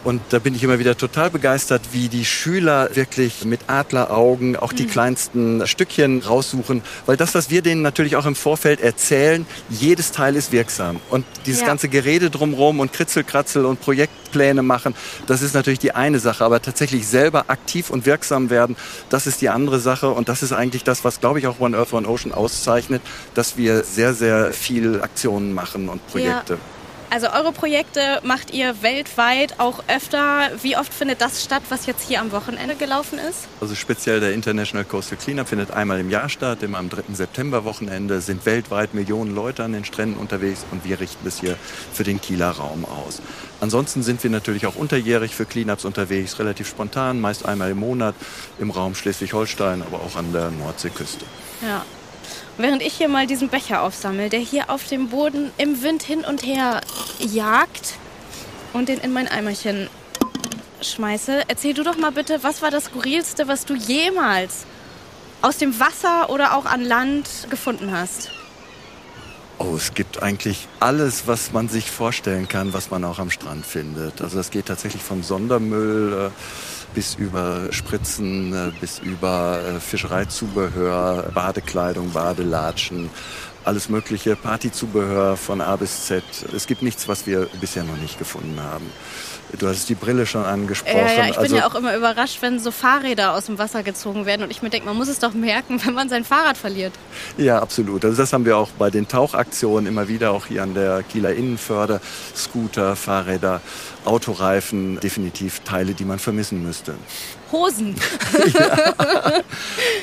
und 0.04 0.22
da 0.30 0.40
bin 0.40 0.56
ich 0.56 0.64
immer 0.64 0.80
wieder 0.80 0.98
total 0.98 1.30
begeistert, 1.30 1.82
wie 1.92 2.08
die 2.08 2.24
Schüler 2.24 2.90
wirklich 2.96 3.44
mit 3.44 3.62
Adleraugen 3.68 4.56
auch 4.56 4.72
die 4.72 4.84
mhm. 4.84 4.90
kleinsten 4.90 5.68
Stückchen 5.68 6.22
raussuchen. 6.22 6.82
Weil 7.06 7.18
das, 7.18 7.36
was 7.36 7.50
wir 7.50 7.62
denen 7.62 7.82
natürlich 7.82 8.16
auch 8.16 8.26
im 8.26 8.36
Vorfeld 8.36 8.80
erzählen, 8.80 9.46
jedes 9.70 10.12
Teil 10.12 10.36
ist 10.36 10.52
wirksam. 10.52 11.02
Und 11.10 11.26
dieses 11.46 11.62
ja. 11.62 11.68
ganze 11.68 11.90
Gerede 11.90 12.30
drumherum 12.30 12.80
und 12.80 12.94
Kritzelkratzel 12.94 13.66
und 13.66 13.82
Projektpläne 13.82 14.64
machen, 14.64 14.96
das 15.28 15.42
ist 15.42 15.54
natürlich 15.54 15.80
die 15.80 15.92
eine 15.92 16.20
Sache. 16.20 16.46
Aber 16.46 16.62
tatsächlich 16.62 17.06
selber 17.06 17.46
aktiv 17.50 17.90
und 17.90 18.06
wirksam 18.06 18.50
werden, 18.50 18.78
das 19.10 19.28
ist 19.28 19.42
die 19.42 19.50
andere 19.50 19.80
Sache. 19.80 20.10
Und 20.10 20.30
das 20.30 20.44
ist 20.44 20.54
eigentlich 20.54 20.86
das, 20.86 21.04
was, 21.04 21.20
glaube 21.20 21.40
ich, 21.40 21.48
auch 21.48 21.60
One 21.60 21.78
Earth, 21.78 21.92
One 21.92 22.08
Ocean 22.08 22.34
auszeichnet, 22.34 23.02
dass 23.34 23.58
wir 23.58 23.84
sehr, 23.84 24.14
sehr 24.14 24.54
viel 24.54 25.02
Aktionen 25.02 25.54
machen 25.54 25.90
und 25.90 26.06
Projekte. 26.08 26.54
Ja. 26.54 26.79
Also 27.12 27.28
eure 27.32 27.52
Projekte 27.52 28.20
macht 28.24 28.54
ihr 28.54 28.84
weltweit 28.84 29.60
auch 29.60 29.84
öfter. 29.88 30.52
Wie 30.62 30.78
oft 30.78 30.94
findet 30.94 31.22
das 31.22 31.44
statt, 31.44 31.64
was 31.70 31.88
jetzt 31.88 32.08
hier 32.08 32.22
am 32.22 32.32
Wochenende 32.32 32.76
gelaufen 32.76 33.18
ist? 33.18 33.48
Also 33.60 33.74
speziell 33.74 34.20
der 34.20 34.34
International 34.34 34.86
Coastal 34.86 35.18
Cleanup 35.18 35.48
findet 35.48 35.72
einmal 35.72 36.00
im 36.00 36.12
Jahr 36.12 36.30
statt. 36.30 36.62
Immer 36.62 36.78
am 36.78 36.88
3. 36.90 37.16
September 37.16 37.66
Wochenende 37.66 38.22
sind 38.22 38.46
weltweit 38.46 38.94
Millionen 38.94 39.34
Leute 39.34 39.64
an 39.64 39.74
den 39.74 39.86
Stränden 39.86 40.20
unterwegs 40.20 40.66
und 40.70 40.86
wir 40.86 41.00
richten 41.00 41.28
es 41.28 41.40
hier 41.40 41.58
für 41.92 42.04
den 42.04 42.22
Kieler 42.22 42.52
Raum 42.52 42.86
aus. 42.86 43.24
Ansonsten 43.60 44.04
sind 44.04 44.22
wir 44.24 44.30
natürlich 44.30 44.68
auch 44.68 44.76
unterjährig 44.76 45.34
für 45.34 45.46
Cleanups 45.46 45.86
unterwegs, 45.86 46.38
relativ 46.38 46.70
spontan, 46.70 47.20
meist 47.20 47.44
einmal 47.44 47.72
im 47.72 47.80
Monat 47.80 48.14
im 48.60 48.70
Raum 48.70 48.94
Schleswig-Holstein, 48.94 49.82
aber 49.82 49.98
auch 49.98 50.16
an 50.16 50.32
der 50.32 50.52
Nordseeküste. 50.52 51.26
Ja, 51.62 51.84
Während 52.60 52.82
ich 52.82 52.96
hier 52.96 53.08
mal 53.08 53.26
diesen 53.26 53.48
Becher 53.48 53.82
aufsammle, 53.84 54.28
der 54.28 54.42
hier 54.42 54.70
auf 54.70 54.86
dem 54.86 55.08
Boden 55.08 55.50
im 55.58 55.82
Wind 55.82 56.04
hin 56.04 56.26
und 56.26 56.46
her 56.46 56.82
jagt 57.18 57.94
und 58.74 58.90
den 58.90 59.00
in 59.00 59.14
mein 59.14 59.30
Eimerchen 59.30 59.90
schmeiße, 60.82 61.44
erzähl 61.48 61.74
du 61.74 61.86
doch 61.86 61.96
mal 61.96 62.12
bitte, 62.12 62.44
was 62.44 62.62
war 62.62 62.70
das 62.70 62.86
Skurrilste, 62.86 63.48
was 63.48 63.64
du 63.64 63.76
jemals 63.76 64.66
aus 65.42 65.58
dem 65.58 65.80
Wasser 65.80 66.30
oder 66.30 66.54
auch 66.54 66.66
an 66.66 66.84
Land 66.84 67.48
gefunden 67.50 67.94
hast? 67.94 68.30
Oh, 69.58 69.76
es 69.78 69.94
gibt 69.94 70.22
eigentlich 70.22 70.68
alles, 70.82 71.28
was 71.28 71.54
man 71.54 71.70
sich 71.70 71.90
vorstellen 71.90 72.50
kann, 72.50 72.74
was 72.74 72.92
man 72.92 73.06
auch 73.06 73.20
am 73.20 73.32
Strand 73.32 73.66
findet. 73.66 74.22
Also 74.22 74.38
es 74.38 74.52
geht 74.52 74.66
tatsächlich 74.66 75.02
von 75.02 75.24
Sondermüll. 75.24 76.28
Äh, 76.28 76.32
bis 76.94 77.16
über 77.16 77.72
Spritzen, 77.72 78.74
bis 78.80 79.00
über 79.00 79.60
äh, 79.60 79.80
Fischereizubehör, 79.80 81.32
Badekleidung, 81.34 82.12
Badelatschen, 82.12 83.10
alles 83.66 83.90
mögliche 83.90 84.36
Partyzubehör 84.36 85.38
von 85.38 85.62
A 85.62 85.76
bis 85.76 86.06
Z. 86.06 86.24
Es 86.56 86.66
gibt 86.66 86.82
nichts, 86.82 87.08
was 87.08 87.28
wir 87.28 87.48
bisher 87.60 87.84
noch 87.84 87.98
nicht 87.98 88.18
gefunden 88.18 88.60
haben. 88.62 88.86
Du 89.58 89.68
hast 89.68 89.90
die 89.90 89.96
Brille 89.96 90.26
schon 90.26 90.44
angesprochen. 90.44 90.98
Ja, 90.98 91.12
ja 91.12 91.26
ich 91.26 91.36
bin 91.36 91.44
also, 91.44 91.56
ja 91.56 91.68
auch 91.68 91.76
immer 91.76 91.96
überrascht, 91.96 92.42
wenn 92.42 92.60
so 92.60 92.70
Fahrräder 92.72 93.34
aus 93.34 93.48
dem 93.48 93.58
Wasser 93.58 93.82
gezogen 93.82 94.26
werden 94.26 94.44
und 94.44 94.52
ich 94.52 94.62
mir 94.62 94.70
denke, 94.70 94.86
man 94.86 94.96
muss 94.96 95.08
es 95.08 95.20
doch 95.20 95.34
merken, 95.34 95.82
wenn 95.84 95.94
man 95.94 96.08
sein 96.08 96.24
Fahrrad 96.24 96.58
verliert. 96.58 96.94
Ja, 97.38 97.60
absolut. 97.60 98.06
Also 98.06 98.18
das 98.18 98.32
haben 98.32 98.46
wir 98.46 98.58
auch 98.58 98.70
bei 98.78 98.92
den 98.92 99.08
Tauchaktionen 99.08 99.88
immer 99.88 100.08
wieder, 100.08 100.32
auch 100.32 100.46
hier 100.46 100.64
an 100.64 100.76
der 100.76 101.04
Kieler 101.04 101.34
Innenförde. 101.34 102.00
Scooter, 102.36 102.96
Fahrräder, 102.96 103.62
Autoreifen, 104.06 105.00
definitiv 105.00 105.62
Teile, 105.62 105.94
die 105.94 106.06
man 106.06 106.20
vermissen 106.20 106.64
müsste. 106.64 106.96
Hosen. 107.52 107.96
ja. 108.54 108.94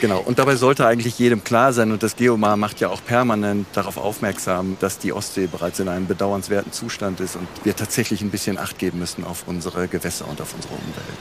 Genau. 0.01 0.21
Und 0.21 0.39
dabei 0.39 0.57
sollte 0.57 0.87
eigentlich 0.87 1.19
jedem 1.19 1.45
klar 1.45 1.73
sein, 1.73 1.93
und 1.93 2.03
das 2.03 2.17
Geomar 2.17 2.57
macht 2.57 2.81
ja 2.81 2.89
auch 2.89 3.05
permanent 3.05 3.67
darauf 3.73 3.97
aufmerksam, 3.97 4.77
dass 4.81 4.99
die 4.99 5.13
Ostsee 5.13 5.47
bereits 5.47 5.79
in 5.81 5.89
einem 5.89 6.07
bedauernswerten 6.07 6.73
Zustand 6.73 7.21
ist 7.21 7.37
und 7.37 7.49
wir 7.65 7.75
tatsächlich 7.75 8.21
ein 8.23 8.31
bisschen 8.31 8.59
Acht 8.59 8.79
geben 8.79 8.99
müssen 8.99 9.25
auf 9.25 9.45
unsere 9.47 9.89
Gewässer 9.89 10.29
und 10.29 10.41
auf 10.41 10.55
unsere 10.55 10.75
Umwelt. 10.75 11.19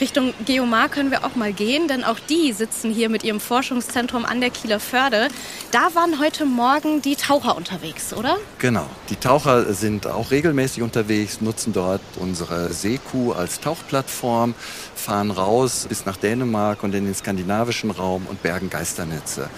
Richtung 0.00 0.32
Geomar 0.46 0.88
können 0.88 1.10
wir 1.10 1.24
auch 1.24 1.36
mal 1.36 1.52
gehen, 1.52 1.86
denn 1.86 2.04
auch 2.04 2.18
die 2.18 2.52
sitzen 2.52 2.90
hier 2.90 3.10
mit 3.10 3.22
ihrem 3.22 3.38
Forschungszentrum 3.38 4.24
an 4.24 4.40
der 4.40 4.48
Kieler 4.48 4.80
Förde. 4.80 5.28
Da 5.72 5.94
waren 5.94 6.18
heute 6.18 6.46
Morgen 6.46 7.02
die 7.02 7.16
Taucher 7.16 7.54
unterwegs, 7.56 8.14
oder? 8.14 8.38
Genau. 8.58 8.86
Die 9.10 9.16
Taucher 9.16 9.74
sind 9.74 10.06
auch 10.06 10.30
regelmäßig 10.30 10.82
unterwegs, 10.82 11.42
nutzen 11.42 11.74
dort 11.74 12.00
unsere 12.18 12.72
Seekuh 12.72 13.32
als 13.32 13.60
Tauchplattform, 13.60 14.54
fahren 14.94 15.30
raus 15.30 15.86
bis 15.88 16.06
nach 16.06 16.16
Dänemark 16.16 16.82
und 16.82 16.94
in 16.94 17.04
den 17.04 17.14
skandinavischen 17.14 17.90
Raum 17.90 18.26
und 18.26 18.42
bergen 18.42 18.70
Geisternetze. 18.70 19.50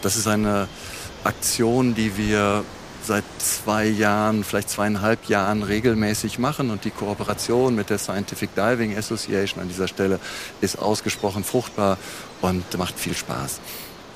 Das 0.00 0.16
ist 0.16 0.28
eine 0.28 0.68
Aktion, 1.24 1.96
die 1.96 2.16
wir 2.16 2.64
seit 3.08 3.24
zwei 3.38 3.86
Jahren, 3.86 4.44
vielleicht 4.44 4.68
zweieinhalb 4.68 5.24
Jahren 5.24 5.62
regelmäßig 5.62 6.38
machen 6.38 6.70
und 6.70 6.84
die 6.84 6.90
Kooperation 6.90 7.74
mit 7.74 7.88
der 7.88 7.98
Scientific 7.98 8.54
Diving 8.54 8.96
Association 8.96 9.62
an 9.62 9.68
dieser 9.68 9.88
Stelle 9.88 10.20
ist 10.60 10.78
ausgesprochen 10.78 11.42
fruchtbar 11.42 11.96
und 12.42 12.76
macht 12.76 12.98
viel 12.98 13.14
Spaß. 13.14 13.60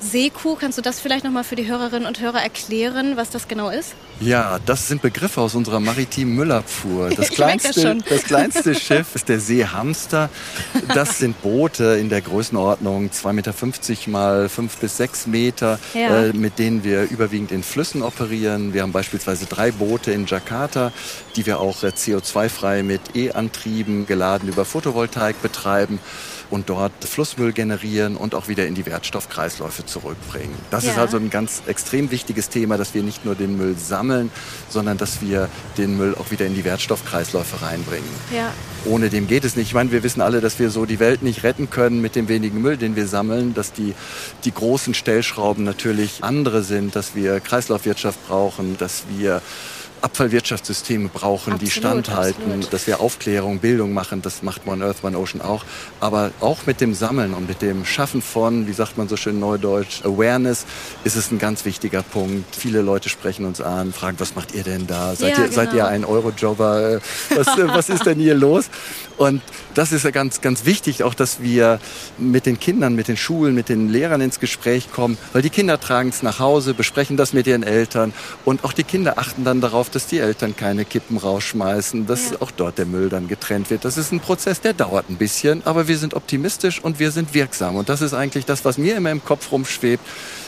Seekuh, 0.03 0.55
kannst 0.55 0.77
du 0.77 0.81
das 0.81 0.99
vielleicht 0.99 1.23
nochmal 1.23 1.43
für 1.43 1.55
die 1.55 1.67
Hörerinnen 1.67 2.05
und 2.07 2.19
Hörer 2.19 2.41
erklären, 2.41 3.15
was 3.15 3.29
das 3.29 3.47
genau 3.47 3.69
ist? 3.69 3.93
Ja, 4.19 4.59
das 4.65 4.87
sind 4.87 5.01
Begriffe 5.01 5.41
aus 5.41 5.55
unserer 5.55 5.79
maritimen 5.79 6.35
Müllabfuhr. 6.35 7.09
Das 7.23 7.29
kleinste, 7.29 7.95
das, 7.95 8.03
das 8.09 8.23
kleinste 8.23 8.75
Schiff 8.75 9.15
ist 9.15 9.29
der 9.29 9.39
Seehamster. 9.39 10.29
Das 10.93 11.19
sind 11.19 11.41
Boote 11.41 11.97
in 11.99 12.09
der 12.09 12.21
Größenordnung 12.21 13.09
2,50 13.09 13.31
Meter 13.33 14.11
mal 14.11 14.49
5 14.49 14.77
bis 14.77 14.97
6 14.97 15.27
Meter, 15.27 15.79
ja. 15.93 16.25
äh, 16.25 16.33
mit 16.33 16.59
denen 16.59 16.83
wir 16.83 17.09
überwiegend 17.09 17.51
in 17.51 17.63
Flüssen 17.63 18.01
operieren. 18.01 18.73
Wir 18.73 18.81
haben 18.81 18.91
beispielsweise 18.91 19.45
drei 19.45 19.71
Boote 19.71 20.11
in 20.11 20.25
Jakarta, 20.25 20.91
die 21.35 21.45
wir 21.45 21.59
auch 21.59 21.83
äh, 21.83 21.87
CO2-frei 21.87 22.83
mit 22.83 23.15
E-Antrieben 23.15 24.05
geladen 24.05 24.49
über 24.49 24.65
Photovoltaik 24.65 25.41
betreiben. 25.41 25.99
Und 26.53 26.69
dort 26.69 26.91
Flussmüll 27.03 27.51
generieren 27.51 28.15
und 28.15 28.35
auch 28.35 28.47
wieder 28.47 28.67
in 28.67 28.75
die 28.75 28.85
Wertstoffkreisläufe 28.85 29.87
zurückbringen. 29.87 30.53
Das 30.69 30.83
Ja. 30.85 30.91
ist 30.91 30.97
also 30.99 31.17
ein 31.17 31.31
ganz 31.31 31.63
extrem 31.65 32.11
wichtiges 32.11 32.49
Thema, 32.49 32.77
dass 32.77 32.93
wir 32.93 33.01
nicht 33.01 33.25
nur 33.25 33.33
den 33.33 33.57
Müll 33.57 33.75
sammeln, 33.75 34.29
sondern 34.69 34.99
dass 34.99 35.21
wir 35.21 35.49
den 35.79 35.97
Müll 35.97 36.13
auch 36.15 36.29
wieder 36.29 36.45
in 36.45 36.53
die 36.53 36.63
Wertstoffkreisläufe 36.63 37.65
reinbringen. 37.65 38.07
Ja. 38.31 38.53
Ohne 38.85 39.09
dem 39.09 39.25
geht 39.25 39.45
es 39.45 39.55
nicht. 39.55 39.69
Ich 39.69 39.73
meine, 39.73 39.91
wir 39.91 40.03
wissen 40.03 40.21
alle, 40.21 40.41
dass 40.41 40.59
wir 40.59 40.69
so 40.69 40.85
die 40.85 40.99
Welt 40.99 41.23
nicht 41.23 41.41
retten 41.43 41.71
können 41.71 42.01
mit 42.01 42.15
dem 42.15 42.27
wenigen 42.27 42.61
Müll, 42.61 42.77
den 42.77 42.95
wir 42.95 43.07
sammeln, 43.07 43.55
dass 43.55 43.73
die, 43.73 43.95
die 44.43 44.53
großen 44.53 44.93
Stellschrauben 44.93 45.63
natürlich 45.63 46.23
andere 46.23 46.61
sind, 46.61 46.95
dass 46.95 47.15
wir 47.15 47.39
Kreislaufwirtschaft 47.39 48.27
brauchen, 48.27 48.77
dass 48.77 49.05
wir 49.17 49.41
Abfallwirtschaftssysteme 50.03 51.09
brauchen, 51.09 51.57
die 51.59 51.65
Absolut, 51.67 51.71
standhalten, 51.71 52.43
absolut. 52.43 52.73
dass 52.73 52.87
wir 52.87 52.99
Aufklärung, 52.99 53.59
Bildung 53.59 53.93
machen, 53.93 54.21
das 54.21 54.43
macht 54.43 54.67
One 54.67 54.83
Earth, 54.83 55.03
One 55.03 55.17
Ocean 55.17 55.41
auch. 55.41 55.63
Aber 55.99 56.31
auch 56.41 56.65
mit 56.65 56.81
dem 56.81 56.93
Sammeln 56.93 57.33
und 57.33 57.47
mit 57.47 57.61
dem 57.61 57.85
Schaffen 57.85 58.21
von, 58.21 58.67
wie 58.67 58.73
sagt 58.73 58.97
man 58.97 59.07
so 59.07 59.15
schön 59.15 59.39
neudeutsch, 59.39 60.03
Awareness, 60.03 60.65
ist 61.03 61.15
es 61.15 61.31
ein 61.31 61.39
ganz 61.39 61.65
wichtiger 61.65 62.03
Punkt. 62.03 62.55
Viele 62.55 62.81
Leute 62.81 63.09
sprechen 63.09 63.45
uns 63.45 63.61
an, 63.61 63.93
fragen, 63.93 64.19
was 64.19 64.35
macht 64.35 64.53
ihr 64.53 64.63
denn 64.63 64.87
da? 64.87 65.15
Seid, 65.15 65.37
Ja, 65.37 65.45
ihr, 65.45 65.51
seid 65.51 65.71
genau. 65.71 65.83
ihr 65.83 65.87
ein 65.89 66.05
Eurojobber? 66.05 66.95
Äh, 66.95 66.99
Was, 67.35 67.47
äh, 67.57 67.67
was 67.67 67.89
ist 67.89 68.05
denn 68.05 68.19
hier 68.19 68.35
los? 68.35 68.69
Und 69.17 69.41
das 69.73 69.91
ist 69.91 70.03
ja 70.03 70.11
ganz, 70.11 70.41
ganz 70.41 70.65
wichtig, 70.65 71.03
auch 71.03 71.13
dass 71.13 71.41
wir 71.41 71.79
mit 72.17 72.45
den 72.45 72.59
Kindern, 72.59 72.95
mit 72.95 73.07
den 73.07 73.15
Schulen, 73.17 73.55
mit 73.55 73.69
den 73.69 73.89
Lehrern 73.89 74.21
ins 74.21 74.39
Gespräch 74.39 74.91
kommen, 74.91 75.17
weil 75.31 75.41
die 75.41 75.49
Kinder 75.49 75.79
tragen 75.79 76.09
es 76.09 76.23
nach 76.23 76.39
Hause, 76.39 76.73
besprechen 76.73 77.15
das 77.15 77.31
mit 77.31 77.47
ihren 77.47 77.63
Eltern 77.63 78.13
und 78.43 78.63
auch 78.63 78.73
die 78.73 78.83
Kinder 78.83 79.17
achten 79.17 79.43
dann 79.43 79.61
darauf, 79.61 79.89
dass 79.95 80.07
die 80.07 80.19
Eltern 80.19 80.55
keine 80.55 80.85
Kippen 80.85 81.17
rausschmeißen, 81.17 82.05
dass 82.07 82.31
Ja. 82.31 82.41
auch 82.41 82.51
dort 82.51 82.77
der 82.77 82.85
Müll 82.85 83.09
dann 83.09 83.27
getrennt 83.27 83.69
wird. 83.69 83.85
Das 83.85 83.97
ist 83.97 84.11
ein 84.11 84.19
Prozess, 84.19 84.61
der 84.61 84.73
dauert 84.73 85.09
ein 85.09 85.17
bisschen, 85.17 85.61
aber 85.65 85.87
wir 85.87 85.97
sind 85.97 86.13
optimistisch 86.13 86.79
und 86.83 86.99
wir 86.99 87.11
sind 87.11 87.33
wirksam. 87.33 87.75
Und 87.75 87.89
das 87.89 88.01
ist 88.01 88.13
eigentlich 88.13 88.45
das, 88.45 88.65
was 88.65 88.77
mir 88.77 88.95
immer 88.95 89.11
im 89.11 89.23
Kopf 89.23 89.51
rumschwebt. 89.51 90.03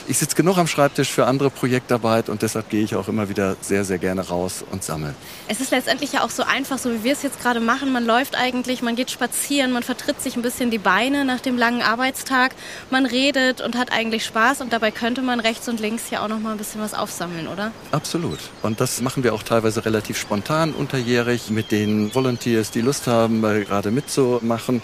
Ich 0.08 0.20
sitze 0.20 0.36
genug 0.36 0.60
am 0.60 0.68
Schreibtisch 0.68 1.10
für 1.10 1.26
andere 1.26 1.50
Projektarbeit 1.50 2.30
und 2.30 2.44
deshalb 2.44 2.70
gehe 2.70 2.84
ich 2.84 2.96
auch 2.96 3.08
immer 3.08 3.28
wieder 3.28 3.56
sehr, 3.62 3.84
sehr 3.84 3.98
gerne 3.98 4.28
raus 4.28 4.64
und 4.70 4.84
sammle. 4.84 5.16
Es 5.48 5.62
ist 5.62 5.72
letztendlich 5.72 6.14
ja 6.14 6.24
auch 6.24 6.30
so 6.30 6.44
einfach, 6.44 6.78
so 6.78 6.92
wie 6.92 7.04
wir 7.04 7.14
es 7.14 7.24
jetzt 7.24 7.42
gerade 7.42 7.60
machen. 7.60 7.92
Man 7.92 8.06
läuft 8.06 8.38
eigentlich, 8.38 8.84
man 8.84 8.96
geht 8.96 9.10
spazieren, 9.10 9.72
man 9.72 9.82
vertritt 9.82 10.22
sich 10.22 10.36
ein 10.36 10.44
bisschen 10.44 10.70
die 10.70 10.78
Beine 10.78 11.26
nach 11.26 11.40
dem 11.40 11.58
langen 11.58 11.82
Arbeitstag, 11.82 12.54
man 12.92 13.08
redet 13.08 13.62
und 13.62 13.76
hat 13.76 13.92
eigentlich 13.92 14.26
Spaß 14.26 14.62
und 14.62 14.72
dabei 14.74 14.92
könnte 14.92 15.24
man 15.24 15.40
rechts 15.40 15.68
und 15.68 15.80
links 15.80 16.12
ja 16.12 16.24
auch 16.24 16.28
noch 16.28 16.40
mal 16.40 16.52
ein 16.52 16.60
bisschen 16.60 16.82
was 16.82 16.94
aufsammeln, 16.94 17.48
oder? 17.48 17.72
Absolut. 17.92 18.40
Und 18.62 18.80
das 18.82 19.02
machen 19.02 19.24
wir 19.24 19.34
auch 19.34 19.42
teilweise 19.42 19.86
relativ 19.86 20.20
spontan, 20.20 20.74
unterjährig, 20.74 21.50
mit 21.50 21.72
den 21.72 22.14
Volunteers, 22.14 22.70
die 22.70 22.82
Lust 22.82 23.08
haben, 23.08 23.42
gerade 23.42 23.90
mitzumachen. 23.90 24.84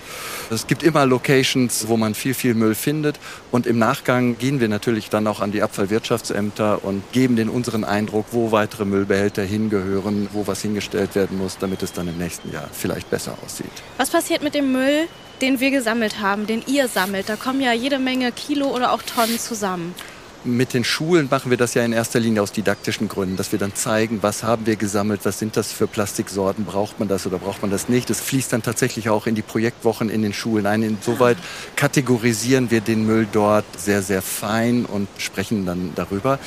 Es 0.50 0.66
gibt 0.66 0.82
immer 0.82 1.06
Locations, 1.06 1.88
wo 1.88 1.96
man 1.96 2.16
viel, 2.16 2.34
viel 2.34 2.56
Müll 2.56 2.74
findet. 2.74 3.20
Und 3.52 3.68
im 3.68 3.78
Nachgang 3.78 4.40
gehen 4.40 4.60
wir 4.60 4.68
natürlich 4.68 5.11
dann 5.14 5.28
auch 5.28 5.40
an 5.42 5.52
die 5.52 5.62
Abfallwirtschaftsämter 5.62 6.84
und 6.84 7.04
geben 7.12 7.36
denen 7.36 7.50
unseren 7.50 7.84
Eindruck, 7.84 8.26
wo 8.32 8.52
weitere 8.52 8.86
Müllbehälter 8.86 9.44
hingehören, 9.44 10.30
wo 10.34 10.48
was 10.48 10.62
hingestellt 10.62 11.16
werden 11.16 11.38
muss, 11.38 11.58
damit 11.58 11.84
es 11.84 11.94
dann 11.94 12.08
im 12.08 12.18
nächsten 12.18 12.52
Jahr 12.52 12.68
vielleicht 12.72 13.10
besser 13.10 13.38
aussieht. 13.46 13.72
Was 13.98 14.10
passiert 14.10 14.42
mit 14.44 14.56
dem 14.56 14.72
Müll, 14.72 15.08
den 15.42 15.60
wir 15.60 15.72
gesammelt 15.72 16.20
haben, 16.20 16.48
den 16.48 16.64
ihr 16.68 16.88
sammelt? 16.88 17.30
Da 17.30 17.36
kommen 17.36 17.62
ja 17.62 17.74
jede 17.74 18.00
Menge 18.00 18.32
Kilo 18.32 18.68
oder 18.68 18.94
auch 18.94 19.02
Tonnen 19.04 19.40
zusammen. 19.40 19.94
Mit 20.44 20.74
den 20.74 20.84
Schulen 20.84 21.28
machen 21.30 21.52
wir 21.52 21.58
das 21.58 21.76
ja 21.76 21.86
in 21.86 21.94
erster 21.94 22.20
Linie 22.20 22.42
aus 22.42 22.52
didaktischen 22.52 23.08
Gründen, 23.08 23.38
dass 23.38 23.52
wir 23.52 23.60
dann 23.60 23.76
zeigen, 23.76 24.24
was 24.24 24.42
haben 24.42 24.66
wir 24.66 24.76
gesammelt, 24.76 25.22
was 25.24 25.38
sind 25.38 25.56
das 25.56 25.72
für 25.72 25.86
Plastiksorten, 25.86 26.66
braucht 26.66 26.98
man 26.98 27.08
das 27.08 27.28
oder 27.28 27.38
braucht 27.38 27.62
man 27.62 27.70
das 27.70 27.90
nicht. 27.90 28.10
Das 28.10 28.20
fließt 28.22 28.52
dann 28.52 28.64
tatsächlich 28.64 29.10
auch 29.10 29.28
in 29.28 29.36
die 29.36 29.44
Projektwochen 29.44 30.10
in 30.10 30.24
den 30.24 30.34
Schulen 30.34 30.66
ein. 30.66 30.82
Insoweit 30.82 31.38
kategorisieren 31.76 32.72
wir 32.72 32.82
den 32.82 33.06
Müll 33.06 33.28
dort 33.32 33.66
sehr, 33.78 34.02
sehr 34.02 34.24
fein 34.24 34.86
und 34.86 35.08
sprechen 35.20 35.68
dann 35.68 35.92
darüber. 35.94 36.40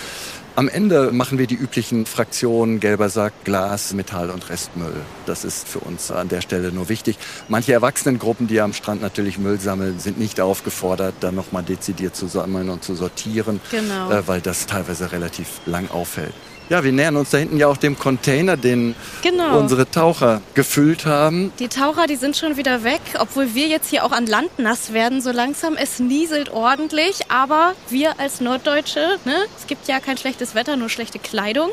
Am 0.56 0.68
Ende 0.68 1.10
machen 1.10 1.38
wir 1.38 1.48
die 1.48 1.56
üblichen 1.56 2.06
Fraktionen 2.06 2.78
gelber 2.78 3.08
Sack, 3.08 3.32
Glas, 3.42 3.92
Metall 3.92 4.30
und 4.30 4.48
Restmüll. 4.50 4.94
Das 5.26 5.44
ist 5.44 5.66
für 5.66 5.80
uns 5.80 6.12
an 6.12 6.28
der 6.28 6.42
Stelle 6.42 6.70
nur 6.70 6.88
wichtig. 6.88 7.18
Manche 7.48 7.72
Erwachsenengruppen, 7.72 8.46
die 8.46 8.60
am 8.60 8.72
Strand 8.72 9.02
natürlich 9.02 9.36
Müll 9.36 9.58
sammeln, 9.58 9.98
sind 9.98 10.16
nicht 10.16 10.40
aufgefordert, 10.40 11.14
dann 11.18 11.34
nochmal 11.34 11.64
dezidiert 11.64 12.14
zu 12.14 12.28
sammeln 12.28 12.68
und 12.70 12.84
zu 12.84 12.94
sortieren, 12.94 13.60
Genau. 13.72 14.12
äh, 14.12 14.28
weil 14.28 14.40
das 14.40 14.66
teilweise 14.66 15.10
relativ 15.10 15.60
lang 15.66 15.90
auffällt. 15.90 16.34
Ja, 16.70 16.82
wir 16.82 16.92
nähern 16.92 17.16
uns 17.16 17.30
da 17.30 17.38
hinten 17.38 17.58
ja 17.58 17.66
auch 17.68 17.76
dem 17.76 17.98
Container, 17.98 18.56
den 18.56 18.94
Genau. 19.22 19.58
unsere 19.58 19.90
Taucher 19.90 20.40
gefüllt 20.54 21.04
haben. 21.04 21.52
Die 21.58 21.68
Taucher, 21.68 22.06
die 22.06 22.16
sind 22.16 22.36
schon 22.36 22.56
wieder 22.56 22.84
weg, 22.84 23.00
obwohl 23.18 23.54
wir 23.54 23.66
jetzt 23.66 23.90
hier 23.90 24.04
auch 24.04 24.12
an 24.12 24.26
Land 24.26 24.58
nass 24.58 24.92
werden 24.94 25.20
so 25.20 25.30
langsam. 25.30 25.76
Es 25.76 25.98
nieselt 26.00 26.50
ordentlich, 26.50 27.30
aber 27.30 27.74
wir 27.90 28.18
als 28.18 28.40
Norddeutsche, 28.40 29.18
ne, 29.24 29.36
es 29.58 29.66
gibt 29.66 29.88
ja 29.88 30.00
kein 30.00 30.16
schlechtes 30.16 30.54
Wetter, 30.54 30.76
nur 30.76 30.88
schlechte 30.88 31.18
Kleidung. 31.18 31.70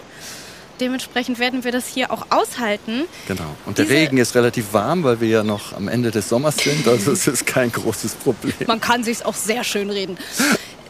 Dementsprechend 0.81 1.39
werden 1.39 1.63
wir 1.63 1.71
das 1.71 1.87
hier 1.87 2.11
auch 2.11 2.25
aushalten. 2.31 3.03
Genau. 3.27 3.55
Und 3.65 3.77
der 3.77 3.85
Diese- 3.85 3.95
Regen 3.97 4.17
ist 4.17 4.35
relativ 4.35 4.73
warm, 4.73 5.03
weil 5.03 5.21
wir 5.21 5.27
ja 5.29 5.43
noch 5.43 5.73
am 5.73 5.87
Ende 5.87 6.11
des 6.11 6.27
Sommers 6.27 6.57
sind. 6.57 6.87
Also 6.87 7.11
es 7.11 7.27
ist 7.27 7.45
kein 7.45 7.71
großes 7.71 8.15
Problem. 8.15 8.53
Man 8.67 8.81
kann 8.81 9.03
sich's 9.03 9.21
auch 9.21 9.35
sehr 9.35 9.63
schön 9.63 9.89
reden. 9.91 10.17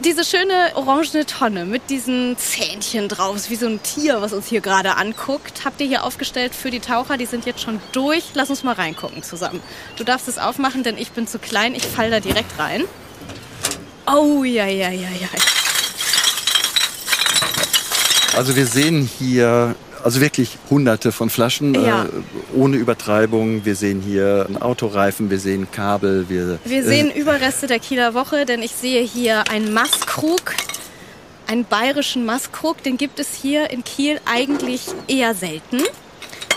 Diese 0.04 0.24
schöne 0.24 0.72
orangene 0.74 1.26
Tonne 1.26 1.64
mit 1.64 1.88
diesen 1.90 2.36
Zähnchen 2.36 3.08
drauf, 3.08 3.36
ist 3.36 3.50
wie 3.50 3.54
so 3.56 3.66
ein 3.68 3.80
Tier, 3.84 4.20
was 4.20 4.32
uns 4.32 4.48
hier 4.48 4.60
gerade 4.60 4.96
anguckt, 4.96 5.64
habt 5.64 5.80
ihr 5.80 5.86
hier 5.86 6.02
aufgestellt 6.02 6.54
für 6.56 6.70
die 6.72 6.80
Taucher. 6.80 7.16
Die 7.18 7.26
sind 7.26 7.46
jetzt 7.46 7.60
schon 7.60 7.80
durch. 7.92 8.24
Lass 8.34 8.50
uns 8.50 8.64
mal 8.64 8.74
reingucken 8.74 9.22
zusammen. 9.22 9.60
Du 9.96 10.02
darfst 10.04 10.26
es 10.26 10.38
aufmachen, 10.38 10.82
denn 10.82 10.98
ich 10.98 11.12
bin 11.12 11.28
zu 11.28 11.38
klein. 11.38 11.74
Ich 11.76 11.84
fall 11.86 12.10
da 12.10 12.18
direkt 12.18 12.58
rein. 12.58 12.82
Oh, 14.06 14.42
ja, 14.42 14.66
ja, 14.66 14.88
ja, 14.88 15.08
ja. 15.20 15.28
Also 18.36 18.56
wir 18.56 18.66
sehen 18.66 19.08
hier 19.18 19.74
also 20.02 20.20
wirklich 20.20 20.58
hunderte 20.70 21.12
von 21.12 21.30
Flaschen, 21.30 21.74
Ja. 21.74 22.04
äh, 22.04 22.08
ohne 22.54 22.76
Übertreibung. 22.76 23.64
Wir 23.64 23.76
sehen 23.76 24.00
hier 24.00 24.46
einen 24.48 24.60
Autoreifen, 24.60 25.30
wir 25.30 25.38
sehen 25.38 25.68
Kabel. 25.70 26.28
Wir, 26.28 26.58
Wir 26.64 26.82
sehen 26.84 27.10
Überreste 27.12 27.66
der 27.68 27.78
Kieler 27.78 28.14
Woche, 28.14 28.44
denn 28.46 28.62
ich 28.62 28.72
sehe 28.72 29.02
hier 29.02 29.48
einen 29.50 29.72
Maßkrug, 29.72 30.54
einen 31.46 31.64
bayerischen 31.64 32.24
Maßkrug. 32.24 32.82
Den 32.82 32.96
gibt 32.96 33.20
es 33.20 33.28
hier 33.40 33.70
in 33.70 33.84
Kiel 33.84 34.18
eigentlich 34.24 34.86
eher 35.06 35.34
selten. 35.34 35.80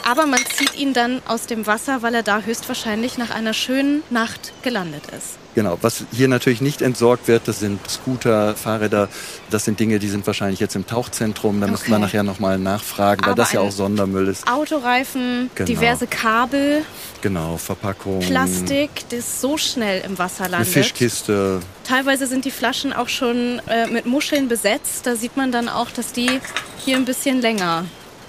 Aber 0.07 0.25
man 0.27 0.39
zieht 0.55 0.75
ihn 0.75 0.93
dann 0.93 1.21
aus 1.27 1.45
dem 1.47 1.67
Wasser, 1.67 2.01
weil 2.01 2.15
er 2.15 2.23
da 2.23 2.41
höchstwahrscheinlich 2.41 3.17
nach 3.17 3.31
einer 3.31 3.53
schönen 3.53 4.01
Nacht 4.09 4.53
gelandet 4.63 5.03
ist. 5.17 5.37
Genau, 5.55 5.77
was 5.81 6.03
hier 6.11 6.27
natürlich 6.27 6.59
nicht 6.59 6.81
entsorgt 6.81 7.29
wird, 7.29 7.47
das 7.47 7.59
sind 7.61 7.79
Scooter, 7.89 8.55
Fahrräder. 8.55 9.07
Das 9.49 9.63
sind 9.63 9.79
Dinge, 9.79 9.99
die 9.99 10.09
sind 10.09 10.27
wahrscheinlich 10.27 10.59
jetzt 10.59 10.75
im 10.75 10.85
Tauchzentrum. 10.85 11.61
Da 11.61 11.67
müssen 11.67 11.87
wir 11.87 11.93
Okay. 11.95 12.01
nachher 12.03 12.23
nochmal 12.23 12.59
nachfragen, 12.59 13.21
weil 13.23 13.31
Aber 13.31 13.41
das 13.41 13.53
ja 13.53 13.61
auch 13.61 13.71
Sondermüll 13.71 14.27
ist. 14.27 14.47
Autoreifen, 14.51 15.49
Genau. 15.55 15.65
diverse 15.65 16.07
Kabel, 16.07 16.83
Genau, 17.21 17.55
Verpackung, 17.57 18.19
Plastik, 18.19 18.89
das 19.09 19.39
so 19.39 19.57
schnell 19.57 20.03
im 20.05 20.19
Wasser 20.19 20.43
eine 20.43 20.51
landet. 20.57 20.73
Fischkiste. 20.73 21.61
Teilweise 21.85 22.27
sind 22.27 22.43
die 22.45 22.51
Flaschen 22.51 22.91
auch 22.91 23.07
schon 23.09 23.61
äh, 23.67 23.87
mit 23.87 24.05
Muscheln 24.05 24.49
besetzt. 24.49 25.07
Da 25.07 25.15
sieht 25.15 25.37
man 25.37 25.51
dann 25.53 25.69
auch, 25.69 25.89
dass 25.89 26.11
die 26.11 26.41
hier 26.83 26.97
ein 26.97 27.05
bisschen 27.05 27.39
länger 27.41 27.85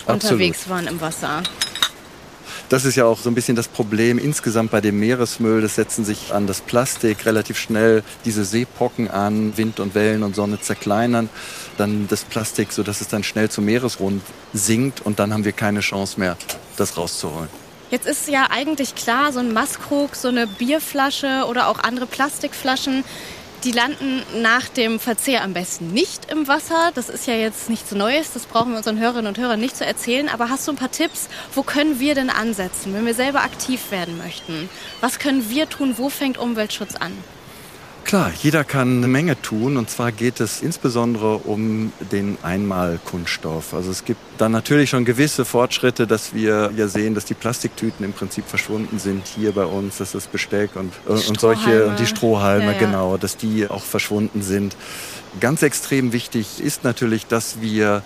Absolut. 0.07 0.23
unterwegs 0.23 0.69
waren 0.69 0.87
im 0.87 1.01
Wasser. 1.01 1.43
Das 2.69 2.85
ist 2.85 2.97
ja 2.97 3.05
auch 3.05 3.21
so 3.21 3.31
ein 3.31 3.35
bisschen 3.35 3.55
das 3.55 3.69
Problem 3.69 4.19
insgesamt 4.19 4.73
bei 4.73 4.81
dem 4.81 4.99
Meeresmüll. 4.99 5.63
Das 5.63 5.77
setzen 5.77 6.05
sich 6.05 6.35
an 6.35 6.49
das 6.49 6.61
Plastik 6.61 7.25
relativ 7.25 7.59
schnell 7.59 8.03
diese 8.25 8.45
Seepocken 8.45 9.09
an, 9.09 9.57
Wind 9.57 9.79
und 9.79 9.95
Wellen 9.95 10.25
und 10.25 10.35
Sonne 10.35 10.61
zerkleinern 10.61 11.29
dann 11.77 12.09
das 12.09 12.25
Plastik, 12.25 12.73
sodass 12.73 13.01
es 13.01 13.09
dann 13.09 13.23
schnell 13.23 13.49
zum 13.51 13.65
Meeresrund 13.65 14.23
sinkt 14.53 15.01
und 15.01 15.19
dann 15.19 15.33
haben 15.33 15.45
wir 15.45 15.53
keine 15.53 15.81
Chance 15.81 16.19
mehr, 16.19 16.37
das 16.77 16.97
rauszuholen. 16.97 17.49
Jetzt 17.91 18.07
ist 18.07 18.29
ja 18.29 18.49
eigentlich 18.51 18.97
klar, 18.97 19.33
so 19.33 19.39
ein 19.39 19.53
Maßkrug, 19.53 20.17
so 20.17 20.29
eine 20.29 20.47
Bierflasche 20.47 21.45
oder 21.49 21.69
auch 21.69 21.79
andere 21.79 22.07
Plastikflaschen, 22.07 23.05
die 23.67 23.73
landen 23.73 24.23
nach 24.43 24.69
dem 24.69 25.01
Verzehr 25.01 25.43
am 25.43 25.53
besten 25.53 25.89
nicht 25.89 26.31
im 26.31 26.47
Wasser. 26.47 26.93
Das 26.95 27.09
ist 27.09 27.27
ja 27.27 27.35
jetzt 27.35 27.69
nichts 27.69 27.91
Neues, 27.91 28.33
das 28.33 28.47
brauchen 28.47 28.71
wir 28.71 28.79
unseren 28.79 29.01
Hörerinnen 29.01 29.27
und 29.27 29.39
Hörern 29.39 29.59
nicht 29.59 29.77
zu 29.77 29.85
erzählen. 29.85 30.29
Aber 30.29 30.51
hast 30.51 30.69
du 30.69 30.73
ein 30.73 30.77
paar 30.77 30.93
Tipps, 30.93 31.29
wo 31.53 31.65
können 31.65 31.99
wir 31.99 32.15
denn 32.15 32.31
ansetzen, 32.31 32.95
wenn 32.95 33.05
wir 33.05 33.15
selber 33.15 33.41
aktiv 33.41 33.91
werden 33.91 34.19
möchten? 34.19 34.71
Was 35.01 35.19
können 35.19 35.51
wir 35.51 35.69
tun? 35.69 35.95
Wo 35.97 36.09
fängt 36.11 36.39
Umweltschutz 36.39 36.95
an? 36.95 37.13
Klar, 38.07 38.31
jeder 38.41 38.63
kann 38.63 38.99
eine 38.99 39.09
Menge 39.09 39.43
tun 39.43 39.77
und 39.77 39.91
zwar 39.91 40.13
geht 40.13 40.39
es 40.39 40.63
insbesondere 40.63 41.39
um 41.39 41.93
den 42.13 42.39
Einmalkunststoff. 42.41 43.75
Also 43.75 43.91
es 43.91 44.05
gibt 44.05 44.21
dann 44.39 44.53
natürlich 44.53 44.91
schon 44.91 45.05
gewisse 45.05 45.45
Fortschritte, 45.45 46.07
dass 46.07 46.33
wir 46.33 46.71
ja 46.77 46.87
sehen, 46.87 47.17
dass 47.17 47.25
die 47.25 47.35
Plastiktüten 47.35 48.05
im 48.05 48.13
Prinzip 48.13 48.47
verschwunden 48.47 49.01
sind 49.01 49.27
hier 49.27 49.51
bei 49.51 49.65
uns, 49.65 49.99
dass 49.99 50.13
das 50.13 50.29
Besteck 50.29 50.77
und, 50.77 50.93
äh, 51.09 51.29
und 51.29 51.41
solche 51.41 51.97
die 51.99 52.07
Strohhalme, 52.07 52.67
Ja, 52.67 52.73
ja. 52.75 52.79
genau, 52.79 53.17
dass 53.17 53.37
die 53.39 53.67
auch 53.69 53.83
verschwunden 53.83 54.41
sind. 54.41 54.77
Ganz 55.41 55.63
extrem 55.63 56.13
wichtig 56.13 56.61
ist 56.61 56.85
natürlich, 56.85 57.27
dass 57.27 57.61
wir 57.61 58.05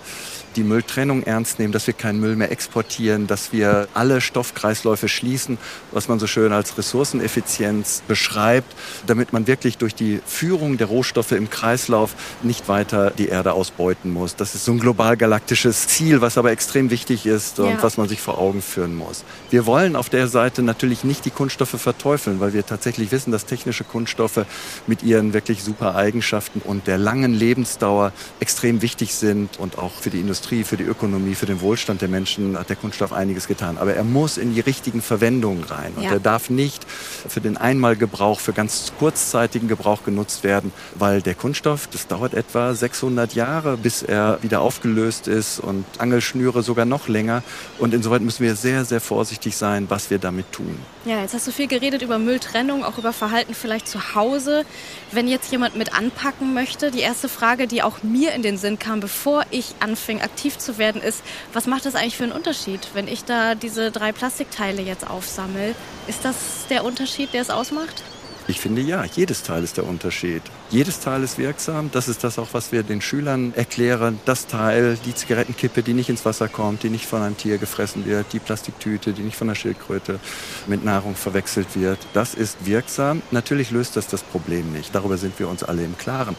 die 0.55 0.63
Mülltrennung 0.63 1.23
ernst 1.23 1.59
nehmen, 1.59 1.71
dass 1.71 1.87
wir 1.87 1.93
keinen 1.93 2.19
Müll 2.19 2.35
mehr 2.35 2.51
exportieren, 2.51 3.27
dass 3.27 3.51
wir 3.51 3.87
alle 3.93 4.21
Stoffkreisläufe 4.21 5.07
schließen, 5.07 5.57
was 5.91 6.07
man 6.07 6.19
so 6.19 6.27
schön 6.27 6.53
als 6.53 6.77
Ressourceneffizienz 6.77 8.03
beschreibt, 8.07 8.73
damit 9.07 9.33
man 9.33 9.47
wirklich 9.47 9.77
durch 9.77 9.95
die 9.95 10.21
Führung 10.25 10.77
der 10.77 10.87
Rohstoffe 10.87 11.31
im 11.31 11.49
Kreislauf 11.49 12.15
nicht 12.43 12.67
weiter 12.67 13.11
die 13.11 13.27
Erde 13.27 13.53
ausbeuten 13.53 14.11
muss. 14.11 14.35
Das 14.35 14.55
ist 14.55 14.65
so 14.65 14.71
ein 14.71 14.79
global 14.79 15.17
galaktisches 15.17 15.87
Ziel, 15.87 16.21
was 16.21 16.37
aber 16.37 16.51
extrem 16.51 16.89
wichtig 16.89 17.25
ist 17.25 17.59
und 17.59 17.69
ja. 17.69 17.83
was 17.83 17.97
man 17.97 18.07
sich 18.07 18.21
vor 18.21 18.37
Augen 18.37 18.61
führen 18.61 18.95
muss. 18.95 19.23
Wir 19.49 19.65
wollen 19.65 19.95
auf 19.95 20.09
der 20.09 20.27
Seite 20.27 20.61
natürlich 20.61 21.03
nicht 21.03 21.25
die 21.25 21.31
Kunststoffe 21.31 21.79
verteufeln, 21.79 22.39
weil 22.39 22.53
wir 22.53 22.65
tatsächlich 22.65 23.11
wissen, 23.11 23.31
dass 23.31 23.45
technische 23.45 23.83
Kunststoffe 23.83 24.45
mit 24.87 25.03
ihren 25.03 25.33
wirklich 25.33 25.63
super 25.63 25.95
Eigenschaften 25.95 26.61
und 26.61 26.87
der 26.87 26.97
langen 26.97 27.33
Lebensdauer 27.33 28.13
extrem 28.39 28.81
wichtig 28.81 29.13
sind 29.13 29.59
und 29.59 29.77
auch 29.77 29.93
für 29.93 30.09
die 30.09 30.19
Industrie, 30.19 30.40
für 30.45 30.77
die 30.77 30.83
Ökonomie, 30.83 31.35
für 31.35 31.45
den 31.45 31.61
Wohlstand 31.61 32.01
der 32.01 32.09
Menschen 32.09 32.57
hat 32.57 32.69
der 32.69 32.75
Kunststoff 32.75 33.13
einiges 33.13 33.47
getan. 33.47 33.77
Aber 33.77 33.93
er 33.93 34.03
muss 34.03 34.37
in 34.37 34.53
die 34.53 34.59
richtigen 34.59 35.01
Verwendungen 35.01 35.63
rein 35.63 35.93
und 35.95 36.03
ja. 36.03 36.11
er 36.11 36.19
darf 36.19 36.49
nicht 36.49 36.85
für 36.89 37.41
den 37.41 37.57
Einmalgebrauch, 37.57 38.39
für 38.39 38.53
ganz 38.53 38.91
kurzzeitigen 38.99 39.67
Gebrauch 39.67 40.03
genutzt 40.03 40.43
werden, 40.43 40.73
weil 40.95 41.21
der 41.21 41.35
Kunststoff, 41.35 41.87
das 41.87 42.07
dauert 42.07 42.33
etwa 42.33 42.73
600 42.73 43.33
Jahre, 43.33 43.77
bis 43.77 44.03
er 44.03 44.39
wieder 44.41 44.61
aufgelöst 44.61 45.27
ist 45.27 45.59
und 45.59 45.85
Angelschnüre 45.97 46.63
sogar 46.63 46.85
noch 46.85 47.07
länger. 47.07 47.43
Und 47.79 47.93
insoweit 47.93 48.21
müssen 48.21 48.43
wir 48.43 48.55
sehr, 48.55 48.85
sehr 48.85 49.01
vorsichtig 49.01 49.55
sein, 49.55 49.85
was 49.89 50.09
wir 50.09 50.19
damit 50.19 50.51
tun. 50.51 50.77
Ja, 51.05 51.21
jetzt 51.21 51.33
hast 51.33 51.47
du 51.47 51.51
viel 51.51 51.67
geredet 51.67 52.01
über 52.01 52.19
Mülltrennung, 52.19 52.83
auch 52.83 52.97
über 52.97 53.13
Verhalten 53.13 53.53
vielleicht 53.53 53.87
zu 53.87 54.15
Hause. 54.15 54.65
Wenn 55.11 55.27
jetzt 55.27 55.51
jemand 55.51 55.75
mit 55.75 55.93
anpacken 55.93 56.53
möchte, 56.53 56.91
die 56.91 56.99
erste 56.99 57.29
Frage, 57.29 57.67
die 57.67 57.81
auch 57.81 58.03
mir 58.03 58.33
in 58.33 58.41
den 58.41 58.57
Sinn 58.57 58.79
kam, 58.79 58.99
bevor 58.99 59.43
ich 59.51 59.75
anfing, 59.79 60.21
aktiv 60.31 60.57
zu 60.57 60.77
werden, 60.77 61.01
ist, 61.01 61.21
was 61.53 61.67
macht 61.67 61.85
das 61.85 61.95
eigentlich 61.95 62.17
für 62.17 62.23
einen 62.23 62.31
Unterschied, 62.31 62.89
wenn 62.93 63.07
ich 63.07 63.25
da 63.25 63.55
diese 63.55 63.91
drei 63.91 64.11
Plastikteile 64.11 64.81
jetzt 64.81 65.07
aufsammle? 65.07 65.75
Ist 66.07 66.23
das 66.25 66.35
der 66.69 66.83
Unterschied, 66.83 67.33
der 67.33 67.41
es 67.41 67.49
ausmacht? 67.49 68.03
Ich 68.47 68.59
finde 68.59 68.81
ja, 68.81 69.03
jedes 69.05 69.43
Teil 69.43 69.63
ist 69.63 69.77
der 69.77 69.85
Unterschied. 69.85 70.41
Jedes 70.71 71.01
Teil 71.01 71.21
ist 71.21 71.37
wirksam. 71.37 71.89
Das 71.91 72.07
ist 72.07 72.23
das 72.23 72.39
auch, 72.39 72.47
was 72.53 72.71
wir 72.71 72.83
den 72.83 73.01
Schülern 73.01 73.53
erklären. 73.57 74.21
Das 74.23 74.47
Teil, 74.47 74.97
die 75.05 75.13
Zigarettenkippe, 75.13 75.83
die 75.83 75.93
nicht 75.93 76.07
ins 76.07 76.23
Wasser 76.23 76.47
kommt, 76.47 76.83
die 76.83 76.89
nicht 76.89 77.07
von 77.07 77.21
einem 77.21 77.35
Tier 77.35 77.57
gefressen 77.57 78.05
wird, 78.05 78.27
die 78.31 78.39
Plastiktüte, 78.39 79.11
die 79.11 79.23
nicht 79.23 79.35
von 79.35 79.49
der 79.49 79.55
Schildkröte 79.55 80.21
mit 80.67 80.85
Nahrung 80.85 81.15
verwechselt 81.15 81.75
wird, 81.75 81.99
das 82.13 82.35
ist 82.35 82.65
wirksam. 82.65 83.21
Natürlich 83.31 83.71
löst 83.71 83.97
das 83.97 84.07
das 84.07 84.23
Problem 84.23 84.71
nicht. 84.71 84.95
Darüber 84.95 85.17
sind 85.17 85.37
wir 85.39 85.49
uns 85.49 85.61
alle 85.61 85.83
im 85.83 85.97
Klaren. 85.97 86.37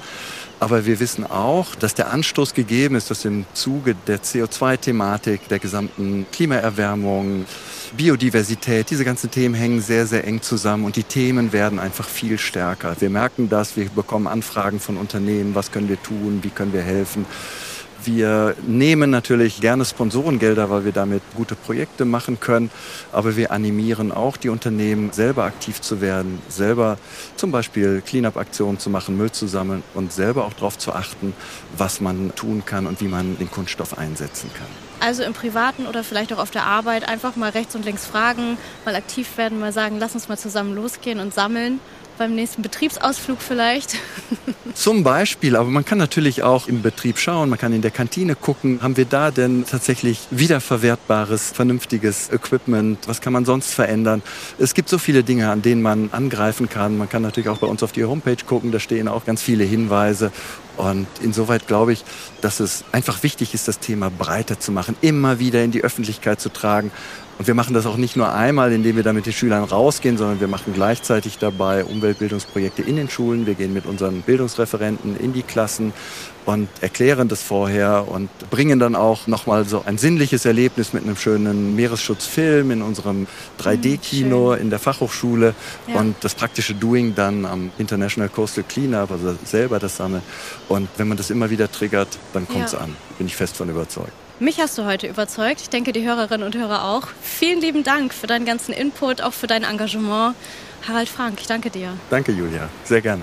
Aber 0.62 0.86
wir 0.86 1.00
wissen 1.00 1.26
auch, 1.26 1.74
dass 1.74 1.94
der 1.94 2.12
Anstoß 2.12 2.54
gegeben 2.54 2.94
ist, 2.94 3.10
dass 3.10 3.24
im 3.24 3.46
Zuge 3.52 3.96
der 4.06 4.22
CO2-Thematik, 4.22 5.48
der 5.48 5.58
gesamten 5.58 6.24
Klimaerwärmung, 6.30 7.46
Biodiversität, 7.96 8.88
diese 8.88 9.04
ganzen 9.04 9.28
Themen 9.28 9.56
hängen 9.56 9.80
sehr, 9.80 10.06
sehr 10.06 10.24
eng 10.24 10.40
zusammen 10.40 10.84
und 10.84 10.94
die 10.94 11.02
Themen 11.02 11.52
werden 11.52 11.80
einfach 11.80 12.08
viel 12.08 12.38
stärker. 12.38 12.94
Wir 13.00 13.10
merken 13.10 13.48
das, 13.48 13.76
wir 13.76 13.88
bekommen 13.88 14.22
Anfragen 14.26 14.81
von 14.81 14.97
Unternehmen, 14.97 15.55
was 15.55 15.71
können 15.71 15.88
wir 15.88 16.02
tun, 16.02 16.41
wie 16.43 16.50
können 16.50 16.73
wir 16.73 16.83
helfen. 16.83 17.26
Wir 18.05 18.57
nehmen 18.67 19.11
natürlich 19.11 19.61
gerne 19.61 19.85
Sponsorengelder, 19.85 20.71
weil 20.71 20.85
wir 20.85 20.93
damit 20.93 21.23
gute 21.37 21.55
Projekte 21.55 22.05
machen 22.05 22.41
können. 22.41 22.71
Aber 23.12 23.37
wir 23.37 23.52
animieren 23.52 24.11
auch 24.11 24.37
die 24.37 24.49
Unternehmen, 24.49 25.12
selber 25.12 25.45
aktiv 25.45 25.81
zu 25.81 26.00
werden, 26.00 26.41
selber 26.49 26.99
zum 27.37 27.52
Beispiel 27.52 28.02
Cleanup-Aktionen 28.05 28.81
zu 28.81 28.91
machen, 28.91 29.17
Müll 29.17 29.31
zu 29.31 29.47
sammeln 29.47 29.85
und 29.95 30.12
selber 30.12 30.47
auch 30.47 30.52
darauf 30.55 30.79
zu 30.79 30.93
achten, 30.93 31.33
was 31.76 32.00
man 32.00 32.35
tun 32.35 32.64
kann 32.67 32.87
und 32.87 33.00
wie 33.00 33.09
man 33.09 33.38
den 33.38 33.50
Kunststoff 33.50 33.97
einsetzen 33.97 34.50
kann. 34.55 34.67
Also 34.99 35.23
im 35.23 35.33
Privaten 35.33 35.87
oder 35.87 36.02
vielleicht 36.02 36.33
auch 36.33 36.38
auf 36.38 36.50
der 36.50 36.64
Arbeit 36.64 37.09
einfach 37.09 37.37
mal 37.37 37.50
rechts 37.50 37.75
und 37.76 37.85
links 37.85 38.07
fragen, 38.07 38.57
mal 38.85 38.97
aktiv 38.97 39.29
werden, 39.37 39.61
mal 39.61 39.73
sagen, 39.73 39.99
lass 39.99 40.14
uns 40.14 40.29
mal 40.29 40.38
zusammen 40.38 40.75
losgehen 40.75 41.21
und 41.21 41.35
sammeln 41.35 41.81
beim 42.19 42.35
nächsten 42.35 42.62
Betriebsausflug 42.62 43.38
vielleicht. 43.40 43.97
Zum 44.75 45.02
Beispiel, 45.02 45.57
aber 45.57 45.69
man 45.69 45.85
kann 45.85 45.99
natürlich 45.99 46.42
auch 46.42 46.66
im 46.66 46.83
Betrieb 46.83 47.19
schauen, 47.19 47.50
man 47.50 47.59
kann 47.59 47.73
in 47.73 47.83
der 47.83 47.90
Kantine 47.90 48.35
gucken, 48.35 48.81
haben 48.83 48.97
wir 48.97 49.04
da 49.04 49.31
denn 49.31 49.64
tatsächlich 49.66 50.21
wiederverwertbares, 50.31 51.50
vernünftiges 51.50 52.31
Equipment, 52.31 53.07
was 53.07 53.21
kann 53.21 53.33
man 53.33 53.45
sonst 53.45 53.75
verändern. 53.75 54.23
Es 54.59 54.75
gibt 54.75 54.88
so 54.88 54.99
viele 54.99 55.23
Dinge, 55.23 55.50
an 55.50 55.62
denen 55.62 55.83
man 55.83 56.11
angreifen 56.12 56.69
kann. 56.69 56.97
Man 56.99 57.09
kann 57.09 57.23
natürlich 57.23 57.49
auch 57.49 57.59
bei 57.59 57.66
uns 57.66 57.83
auf 57.83 57.92
die 57.92 58.04
Homepage 58.04 58.37
gucken, 58.47 58.73
da 58.73 58.81
stehen 58.81 59.09
auch 59.09 59.25
ganz 59.25 59.42
viele 59.42 59.64
Hinweise. 59.64 60.33
Und 60.82 61.06
insoweit 61.22 61.68
glaube 61.68 61.92
ich, 61.92 62.04
dass 62.40 62.58
es 62.58 62.82
einfach 62.90 63.22
wichtig 63.22 63.54
ist, 63.54 63.68
das 63.68 63.78
Thema 63.78 64.10
breiter 64.10 64.58
zu 64.58 64.72
machen, 64.72 64.96
immer 65.00 65.38
wieder 65.38 65.62
in 65.62 65.70
die 65.70 65.84
Öffentlichkeit 65.84 66.40
zu 66.40 66.49
tragen. 66.49 66.90
Und 67.38 67.47
wir 67.47 67.54
machen 67.54 67.73
das 67.73 67.86
auch 67.86 67.97
nicht 67.97 68.16
nur 68.16 68.34
einmal, 68.34 68.73
indem 68.73 68.97
wir 68.97 69.04
da 69.04 69.12
mit 69.12 69.25
den 69.25 69.32
Schülern 69.32 69.62
rausgehen, 69.62 70.18
sondern 70.18 70.40
wir 70.40 70.49
machen 70.49 70.73
gleichzeitig 70.75 71.38
dabei 71.38 71.84
Umweltbildungsprojekte 71.84 72.82
in 72.82 72.97
den 72.97 73.08
Schulen. 73.08 73.47
Wir 73.47 73.54
gehen 73.54 73.73
mit 73.73 73.86
unseren 73.86 74.23
Bildungsreferenten 74.23 75.16
in 75.16 75.32
die 75.32 75.45
Klassen 75.45 75.92
und 76.47 76.69
erklären 76.81 77.28
das 77.28 77.43
vorher 77.43 78.07
und 78.09 78.28
bringen 78.50 78.78
dann 78.78 78.97
auch 78.97 79.26
nochmal 79.26 79.65
so 79.65 79.83
ein 79.85 79.99
sinnliches 79.99 80.45
Erlebnis 80.45 80.93
mit 80.93 81.05
einem 81.05 81.17
schönen 81.17 81.76
Meeresschutzfilm 81.76 82.71
in 82.71 82.83
unserem 82.83 83.26
3D-Kino 83.61 84.55
hm, 84.55 84.61
in 84.61 84.71
der 84.71 84.78
Fachhochschule 84.78 85.55
ja. 85.87 86.00
und 86.00 86.17
das 86.21 86.35
praktische 86.35 86.75
Doing 86.75 87.15
dann 87.15 87.45
am 87.45 87.71
International 87.78 88.28
Coastal 88.28 88.65
Cleanup, 88.65 89.11
also 89.11 89.37
selber 89.45 89.78
das 89.78 89.97
Sammeln. 89.97 90.23
Und 90.69 90.89
wenn 90.97 91.09
man 91.09 91.17
das 91.17 91.31
immer 91.31 91.50
wieder 91.50 91.71
triggert, 91.71 92.09
dann 92.33 92.49
kommt 92.49 92.67
es 92.67 92.73
ja. 92.73 92.78
an. 92.78 92.97
Bin 93.19 93.26
ich 93.26 93.37
fest 93.37 93.57
von 93.57 93.69
überzeugt. 93.69 94.13
Mich 94.41 94.59
hast 94.59 94.76
du 94.76 94.85
heute 94.85 95.07
überzeugt. 95.07 95.61
Ich 95.61 95.71
denke, 95.71 95.93
die 95.93 96.05
Hörerinnen 96.05 96.45
und 96.45 96.57
Hörer 96.57 96.85
auch. 96.85 97.07
Vielen 97.23 97.61
lieben 97.61 97.85
Dank 97.85 98.13
für 98.13 98.26
deinen 98.26 98.45
ganzen 98.45 98.73
Input, 98.73 99.23
auch 99.23 99.33
für 99.33 99.47
dein 99.47 99.63
Engagement. 99.63 100.35
Harald 100.89 101.09
Frank, 101.09 101.39
ich 101.41 101.47
danke 101.47 101.71
dir. 101.71 101.93
Danke, 102.11 102.33
Julia. 102.33 102.69
Sehr 102.85 103.00
gerne. 103.00 103.23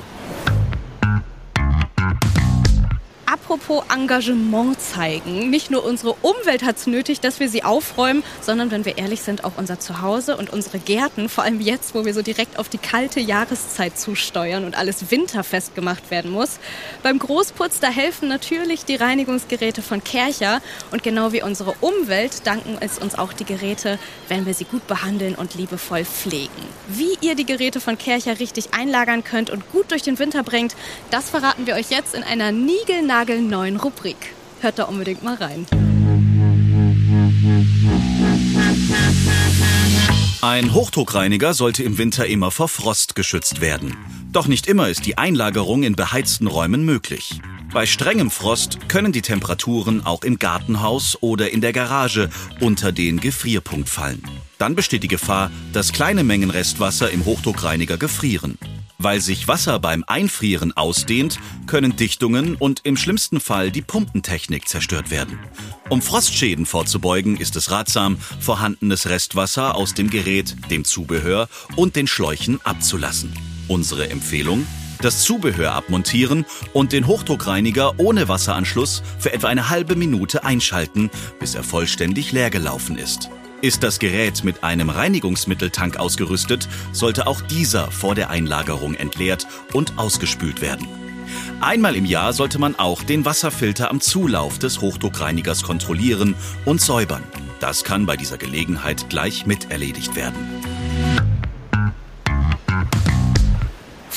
Apropos 3.32 3.84
Engagement 3.94 4.82
zeigen. 4.82 5.52
Nicht 5.52 5.70
nur 5.70 5.86
unsere 5.86 6.14
Umwelt 6.24 6.64
hat 6.64 6.78
es 6.78 6.88
nötig, 6.88 7.20
dass 7.20 7.40
wir 7.40 7.48
sie 7.48 7.64
aufräumen, 7.64 8.24
sondern 8.42 8.72
wenn 8.72 8.86
wir 8.86 8.98
ehrlich 8.98 9.22
sind, 9.22 9.44
auch 9.44 9.52
unser 9.56 9.80
Zuhause 9.80 10.36
und 10.36 10.50
unsere 10.50 10.80
Gärten, 10.80 11.30
vor 11.30 11.44
allem 11.44 11.62
jetzt, 11.62 11.94
wo 11.94 12.06
wir 12.06 12.16
so 12.16 12.24
direkt 12.24 12.58
auf 12.58 12.70
die 12.70 12.80
kalte 12.80 13.20
Jahreszeit 13.20 14.00
zusteuern 14.00 14.66
und 14.66 14.76
alles 14.76 15.12
winterfest 15.12 15.76
gemacht 15.76 16.10
werden 16.10 16.32
muss. 16.32 16.58
Beim 17.04 17.20
Großputz, 17.20 17.80
da 17.80 17.90
helfen 17.90 18.30
natürlich 18.30 18.86
die 18.86 18.96
Reinigungsgeräte 18.96 19.84
von 19.84 20.04
Kercher 20.04 20.60
und 20.90 21.04
genau 21.04 21.32
wie 21.32 21.44
unsere 21.44 21.76
Umwelt 21.82 22.48
danken 22.48 22.78
es 22.80 22.98
uns 22.98 23.14
auch 23.14 23.32
die 23.34 23.46
Geräte, 23.46 24.00
wenn 24.28 24.48
wir 24.48 24.56
sie 24.56 24.66
gut 24.66 24.88
behandeln 24.88 25.36
und 25.36 25.54
liebevoll 25.54 26.04
pflegen. 26.04 26.50
Wie 26.88 27.16
ihr 27.22 27.36
die 27.36 27.46
Geräte 27.46 27.80
von 27.80 27.96
Kercher 27.96 28.40
richtig 28.40 28.74
einlagern 28.74 29.24
könnt 29.24 29.52
und 29.52 29.72
gut 29.72 29.92
durch 29.92 30.02
den 30.02 30.18
Winter 30.18 30.42
bringt, 30.42 30.76
das 31.12 31.30
verraten 31.30 31.68
wir 31.68 31.76
euch 31.76 31.92
jetzt 31.92 32.16
in 32.16 32.24
einer 32.24 32.52
niegelnagelneuen 32.52 33.19
neuen 33.28 33.78
Rubrik. 33.78 34.34
Hört 34.62 34.80
da 34.80 34.84
unbedingt 34.86 35.24
mal 35.24 35.36
rein. 35.36 35.66
Ein 40.42 40.74
Hochdruckreiniger 40.74 41.54
sollte 41.54 41.84
im 41.84 41.98
Winter 41.98 42.26
immer 42.28 42.50
vor 42.50 42.70
Frost 42.70 43.16
geschützt 43.16 43.60
werden. 43.60 43.98
Doch 44.32 44.48
nicht 44.48 44.68
immer 44.68 44.88
ist 44.88 45.06
die 45.06 45.18
Einlagerung 45.18 45.84
in 45.84 45.96
beheizten 45.96 46.48
Räumen 46.48 46.86
möglich. 46.86 47.42
Bei 47.74 47.86
strengem 47.86 48.32
Frost 48.32 48.88
können 48.88 49.12
die 49.12 49.22
Temperaturen 49.22 50.06
auch 50.06 50.24
im 50.24 50.40
Gartenhaus 50.40 51.18
oder 51.22 51.52
in 51.52 51.60
der 51.60 51.74
Garage 51.74 52.30
unter 52.62 52.92
den 52.94 53.20
Gefrierpunkt 53.20 53.90
fallen. 53.90 54.24
Dann 54.58 54.76
besteht 54.76 55.04
die 55.04 55.10
Gefahr, 55.10 55.52
dass 55.74 55.92
kleine 55.92 56.24
Mengen 56.24 56.52
Restwasser 56.52 57.12
im 57.12 57.26
Hochdruckreiniger 57.26 57.98
gefrieren. 57.98 58.58
Weil 59.02 59.22
sich 59.22 59.48
Wasser 59.48 59.80
beim 59.80 60.04
Einfrieren 60.08 60.76
ausdehnt, 60.76 61.40
können 61.68 61.96
Dichtungen 61.96 62.56
und 62.56 62.82
im 62.84 62.98
schlimmsten 62.98 63.40
Fall 63.40 63.72
die 63.72 63.82
Pumpentechnik 63.82 64.68
zerstört 64.68 65.10
werden. 65.10 65.40
Um 65.88 66.02
Frostschäden 66.02 66.66
vorzubeugen, 66.66 67.38
ist 67.38 67.56
es 67.56 67.72
ratsam, 67.72 68.18
vorhandenes 68.42 69.08
Restwasser 69.08 69.76
aus 69.76 69.94
dem 69.94 70.10
Gerät, 70.10 70.58
dem 70.70 70.84
Zubehör 70.84 71.48
und 71.78 71.96
den 71.96 72.08
Schläuchen 72.08 72.60
abzulassen. 72.66 73.34
Unsere 73.70 74.10
Empfehlung? 74.10 74.68
Das 75.02 75.24
Zubehör 75.24 75.72
abmontieren 75.76 76.46
und 76.74 76.92
den 76.92 77.08
Hochdruckreiniger 77.08 77.98
ohne 78.00 78.28
Wasseranschluss 78.28 79.02
für 79.18 79.32
etwa 79.32 79.48
eine 79.48 79.70
halbe 79.70 79.96
Minute 79.96 80.44
einschalten, 80.44 81.10
bis 81.40 81.56
er 81.56 81.64
vollständig 81.64 82.34
leer 82.34 82.50
gelaufen 82.50 82.98
ist. 82.98 83.30
Ist 83.62 83.84
das 83.84 84.00
Gerät 84.00 84.46
mit 84.46 84.64
einem 84.64 84.90
Reinigungsmitteltank 84.90 85.98
ausgerüstet, 85.98 86.70
sollte 86.94 87.28
auch 87.28 87.42
dieser 87.42 87.92
vor 87.92 88.16
der 88.16 88.30
Einlagerung 88.30 88.96
entleert 88.96 89.48
und 89.74 89.98
ausgespült 89.98 90.62
werden. 90.62 90.88
Einmal 91.60 91.98
im 91.98 92.06
Jahr 92.06 92.32
sollte 92.32 92.58
man 92.58 92.76
auch 92.76 93.04
den 93.04 93.26
Wasserfilter 93.26 93.92
am 93.92 94.00
Zulauf 94.00 94.60
des 94.60 94.80
Hochdruckreinigers 94.80 95.64
kontrollieren 95.64 96.36
und 96.64 96.80
säubern. 96.80 97.24
Das 97.60 97.84
kann 97.84 98.06
bei 98.06 98.16
dieser 98.16 98.38
Gelegenheit 98.38 99.10
gleich 99.10 99.46
mit 99.46 99.70
erledigt 99.70 100.16
werden. 100.16 100.59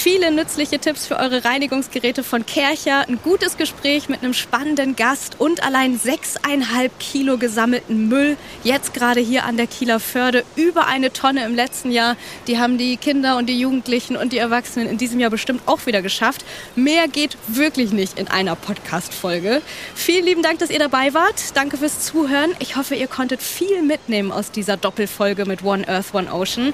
Viele 0.03 0.33
nützliche 0.33 0.81
Tipps 0.81 1.07
für 1.07 1.17
eure 1.17 1.45
Reinigungsgeräte 1.45 2.25
von 2.25 2.45
Kercher, 2.45 3.07
ein 3.09 3.21
gutes 3.23 3.57
Gespräch 3.57 4.09
mit 4.09 4.25
einem 4.25 4.35
spannenden 4.35 4.97
Gast 4.97 5.37
und 5.39 5.63
allein 5.63 5.97
6,5 5.97 6.91
Kilo 6.99 7.39
gesammelten 7.39 8.09
Müll. 8.09 8.37
Jetzt 8.65 8.95
gerade 8.95 9.21
hier 9.21 9.45
an 9.45 9.57
der 9.57 9.69
Kieler 9.69 10.01
Förde. 10.01 10.43
Über 10.57 10.89
eine 10.89 11.13
Tonne 11.13 11.45
im 11.45 11.55
letzten 11.55 11.93
Jahr. 11.93 12.17
Die 12.49 12.59
haben 12.59 12.79
die 12.79 12.97
Kinder 12.97 13.37
und 13.37 13.47
die 13.47 13.61
Jugendlichen 13.61 14.17
und 14.17 14.33
die 14.33 14.39
Erwachsenen 14.39 14.89
in 14.89 14.99
diesem 14.99 15.21
Jahr 15.21 15.31
bestimmt 15.31 15.63
auch 15.67 15.87
wieder 15.87 16.03
geschafft. 16.03 16.45
Mehr 16.75 17.07
geht 17.07 17.39
wirklich 17.47 17.93
nicht 17.93 18.19
in 18.19 18.27
einer 18.27 18.57
Podcast-Folge. 18.57 19.63
Vielen 19.95 20.25
lieben 20.25 20.43
Dank, 20.43 20.59
dass 20.59 20.71
ihr 20.71 20.81
dabei 20.81 21.15
wart. 21.15 21.55
Danke 21.55 21.77
fürs 21.77 22.01
Zuhören. 22.01 22.51
Ich 22.59 22.75
hoffe, 22.75 22.97
ihr 22.97 23.07
konntet 23.07 23.41
viel 23.41 23.83
mitnehmen 23.83 24.33
aus 24.33 24.51
dieser 24.51 24.77
Doppelfolge 24.77 25.45
mit 25.45 25.63
One 25.63 25.87
Earth, 25.87 26.13
One 26.13 26.33
Ocean. 26.35 26.73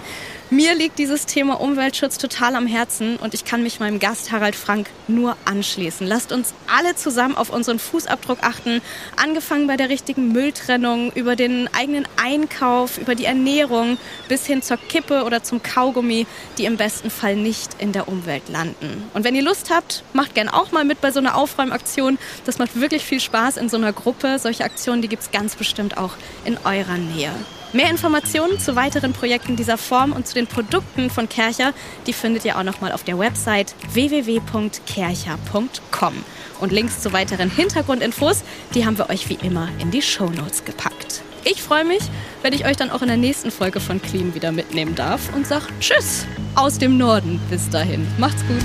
Mir 0.51 0.75
liegt 0.75 0.99
dieses 0.99 1.27
Thema 1.27 1.61
Umweltschutz 1.61 2.17
total 2.17 2.55
am 2.55 2.67
Herzen 2.67 3.18
und 3.21 3.35
ich 3.35 3.45
kann 3.45 3.63
mich 3.63 3.81
meinem 3.81 3.99
Gast 3.99 4.33
Harald 4.33 4.57
Frank 4.57 4.89
nur 5.07 5.37
anschließen. 5.45 6.07
Lasst 6.07 6.33
uns 6.33 6.55
alle 6.67 6.95
zusammen 6.95 7.37
auf 7.37 7.51
unseren 7.51 7.79
Fußabdruck 7.79 8.39
achten, 8.43 8.81
angefangen 9.17 9.67
bei 9.67 9.77
der 9.77 9.89
richtigen 9.89 10.33
Mülltrennung, 10.33 11.13
über 11.13 11.37
den 11.37 11.69
eigenen 11.75 12.07
Einkauf, 12.17 12.99
über 12.99 13.15
die 13.15 13.25
Ernährung 13.25 13.99
bis 14.29 14.47
hin 14.47 14.63
zur 14.63 14.77
Kippe 14.77 15.25
oder 15.25 15.43
zum 15.43 15.63
Kaugummi, 15.63 16.27
die 16.59 16.65
im 16.65 16.77
besten 16.77 17.11
Fall 17.11 17.37
nicht 17.37 17.77
in 17.79 17.93
der 17.93 18.09
Umwelt 18.09 18.49
landen. 18.49 19.05
Und 19.15 19.25
wenn 19.25 19.35
ihr 19.35 19.43
Lust 19.43 19.71
habt, 19.71 20.03
macht 20.13 20.35
gern 20.35 20.49
auch 20.49 20.73
mal 20.73 20.85
mit 20.85 21.01
bei 21.01 21.11
so 21.11 21.19
einer 21.19 21.37
Aufräumaktion. 21.37 22.19
Das 22.45 22.59
macht 22.59 22.81
wirklich 22.81 23.05
viel 23.05 23.21
Spaß 23.21 23.57
in 23.57 23.69
so 23.69 23.77
einer 23.77 23.93
Gruppe. 23.93 24.39
Solche 24.39 24.65
Aktionen, 24.65 25.03
die 25.03 25.09
gibt 25.09 25.23
es 25.23 25.31
ganz 25.31 25.57
bestimmt 25.57 25.97
auch 25.97 26.15
in 26.45 26.59
eurer 26.65 26.97
Nähe. 26.97 27.33
Mehr 27.73 27.91
Informationen 27.91 28.59
zu 28.59 28.75
weiteren 28.77 29.13
Projekten 29.13 29.57
dieser 29.57 29.77
Form 29.77 30.13
und 30.13 30.27
zu 30.27 30.33
den 30.35 30.47
Produkten 30.47 31.11
von 31.11 31.29
Kercher, 31.29 31.75
die 32.07 32.15
findet 32.15 32.47
ihr 32.47 32.57
auch 32.57 32.63
nochmal 32.63 32.93
auf 32.93 33.05
der 33.05 33.19
Website 33.19 33.75
www.kercher.com. 33.93 36.15
Und 36.61 36.73
Links 36.73 37.01
zu 37.01 37.13
weiteren 37.13 37.51
Hintergrundinfos, 37.51 38.43
die 38.75 38.87
haben 38.87 38.97
wir 38.97 39.11
euch 39.11 39.29
wie 39.29 39.39
immer 39.43 39.69
in 39.81 39.91
die 39.91 40.03
Show 40.03 40.31
Notes 40.31 40.65
gepackt. 40.65 41.23
Ich 41.45 41.63
freue 41.63 41.85
mich, 41.85 42.03
wenn 42.43 42.53
ich 42.53 42.67
euch 42.67 42.77
dann 42.77 42.91
auch 42.91 43.03
in 43.03 43.09
der 43.09 43.17
nächsten 43.17 43.51
Folge 43.51 43.81
von 43.81 44.03
Clean 44.03 44.35
wieder 44.35 44.51
mitnehmen 44.51 44.95
darf 44.95 45.35
und 45.35 45.47
sage 45.47 45.67
Tschüss 45.81 46.27
aus 46.55 46.79
dem 46.79 46.97
Norden. 46.97 47.41
Bis 47.51 47.69
dahin. 47.69 48.07
Macht's 48.19 48.43
gut. 48.49 48.65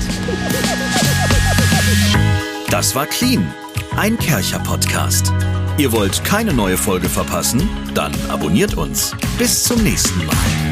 Das 2.69 2.95
war 2.95 3.05
Clean, 3.05 3.53
ein 3.95 4.17
Kercher-Podcast. 4.17 5.31
Ihr 5.77 5.91
wollt 5.91 6.23
keine 6.23 6.53
neue 6.53 6.77
Folge 6.77 7.09
verpassen? 7.09 7.67
Dann 7.95 8.13
abonniert 8.29 8.75
uns. 8.75 9.15
Bis 9.39 9.63
zum 9.63 9.81
nächsten 9.81 10.23
Mal. 10.25 10.62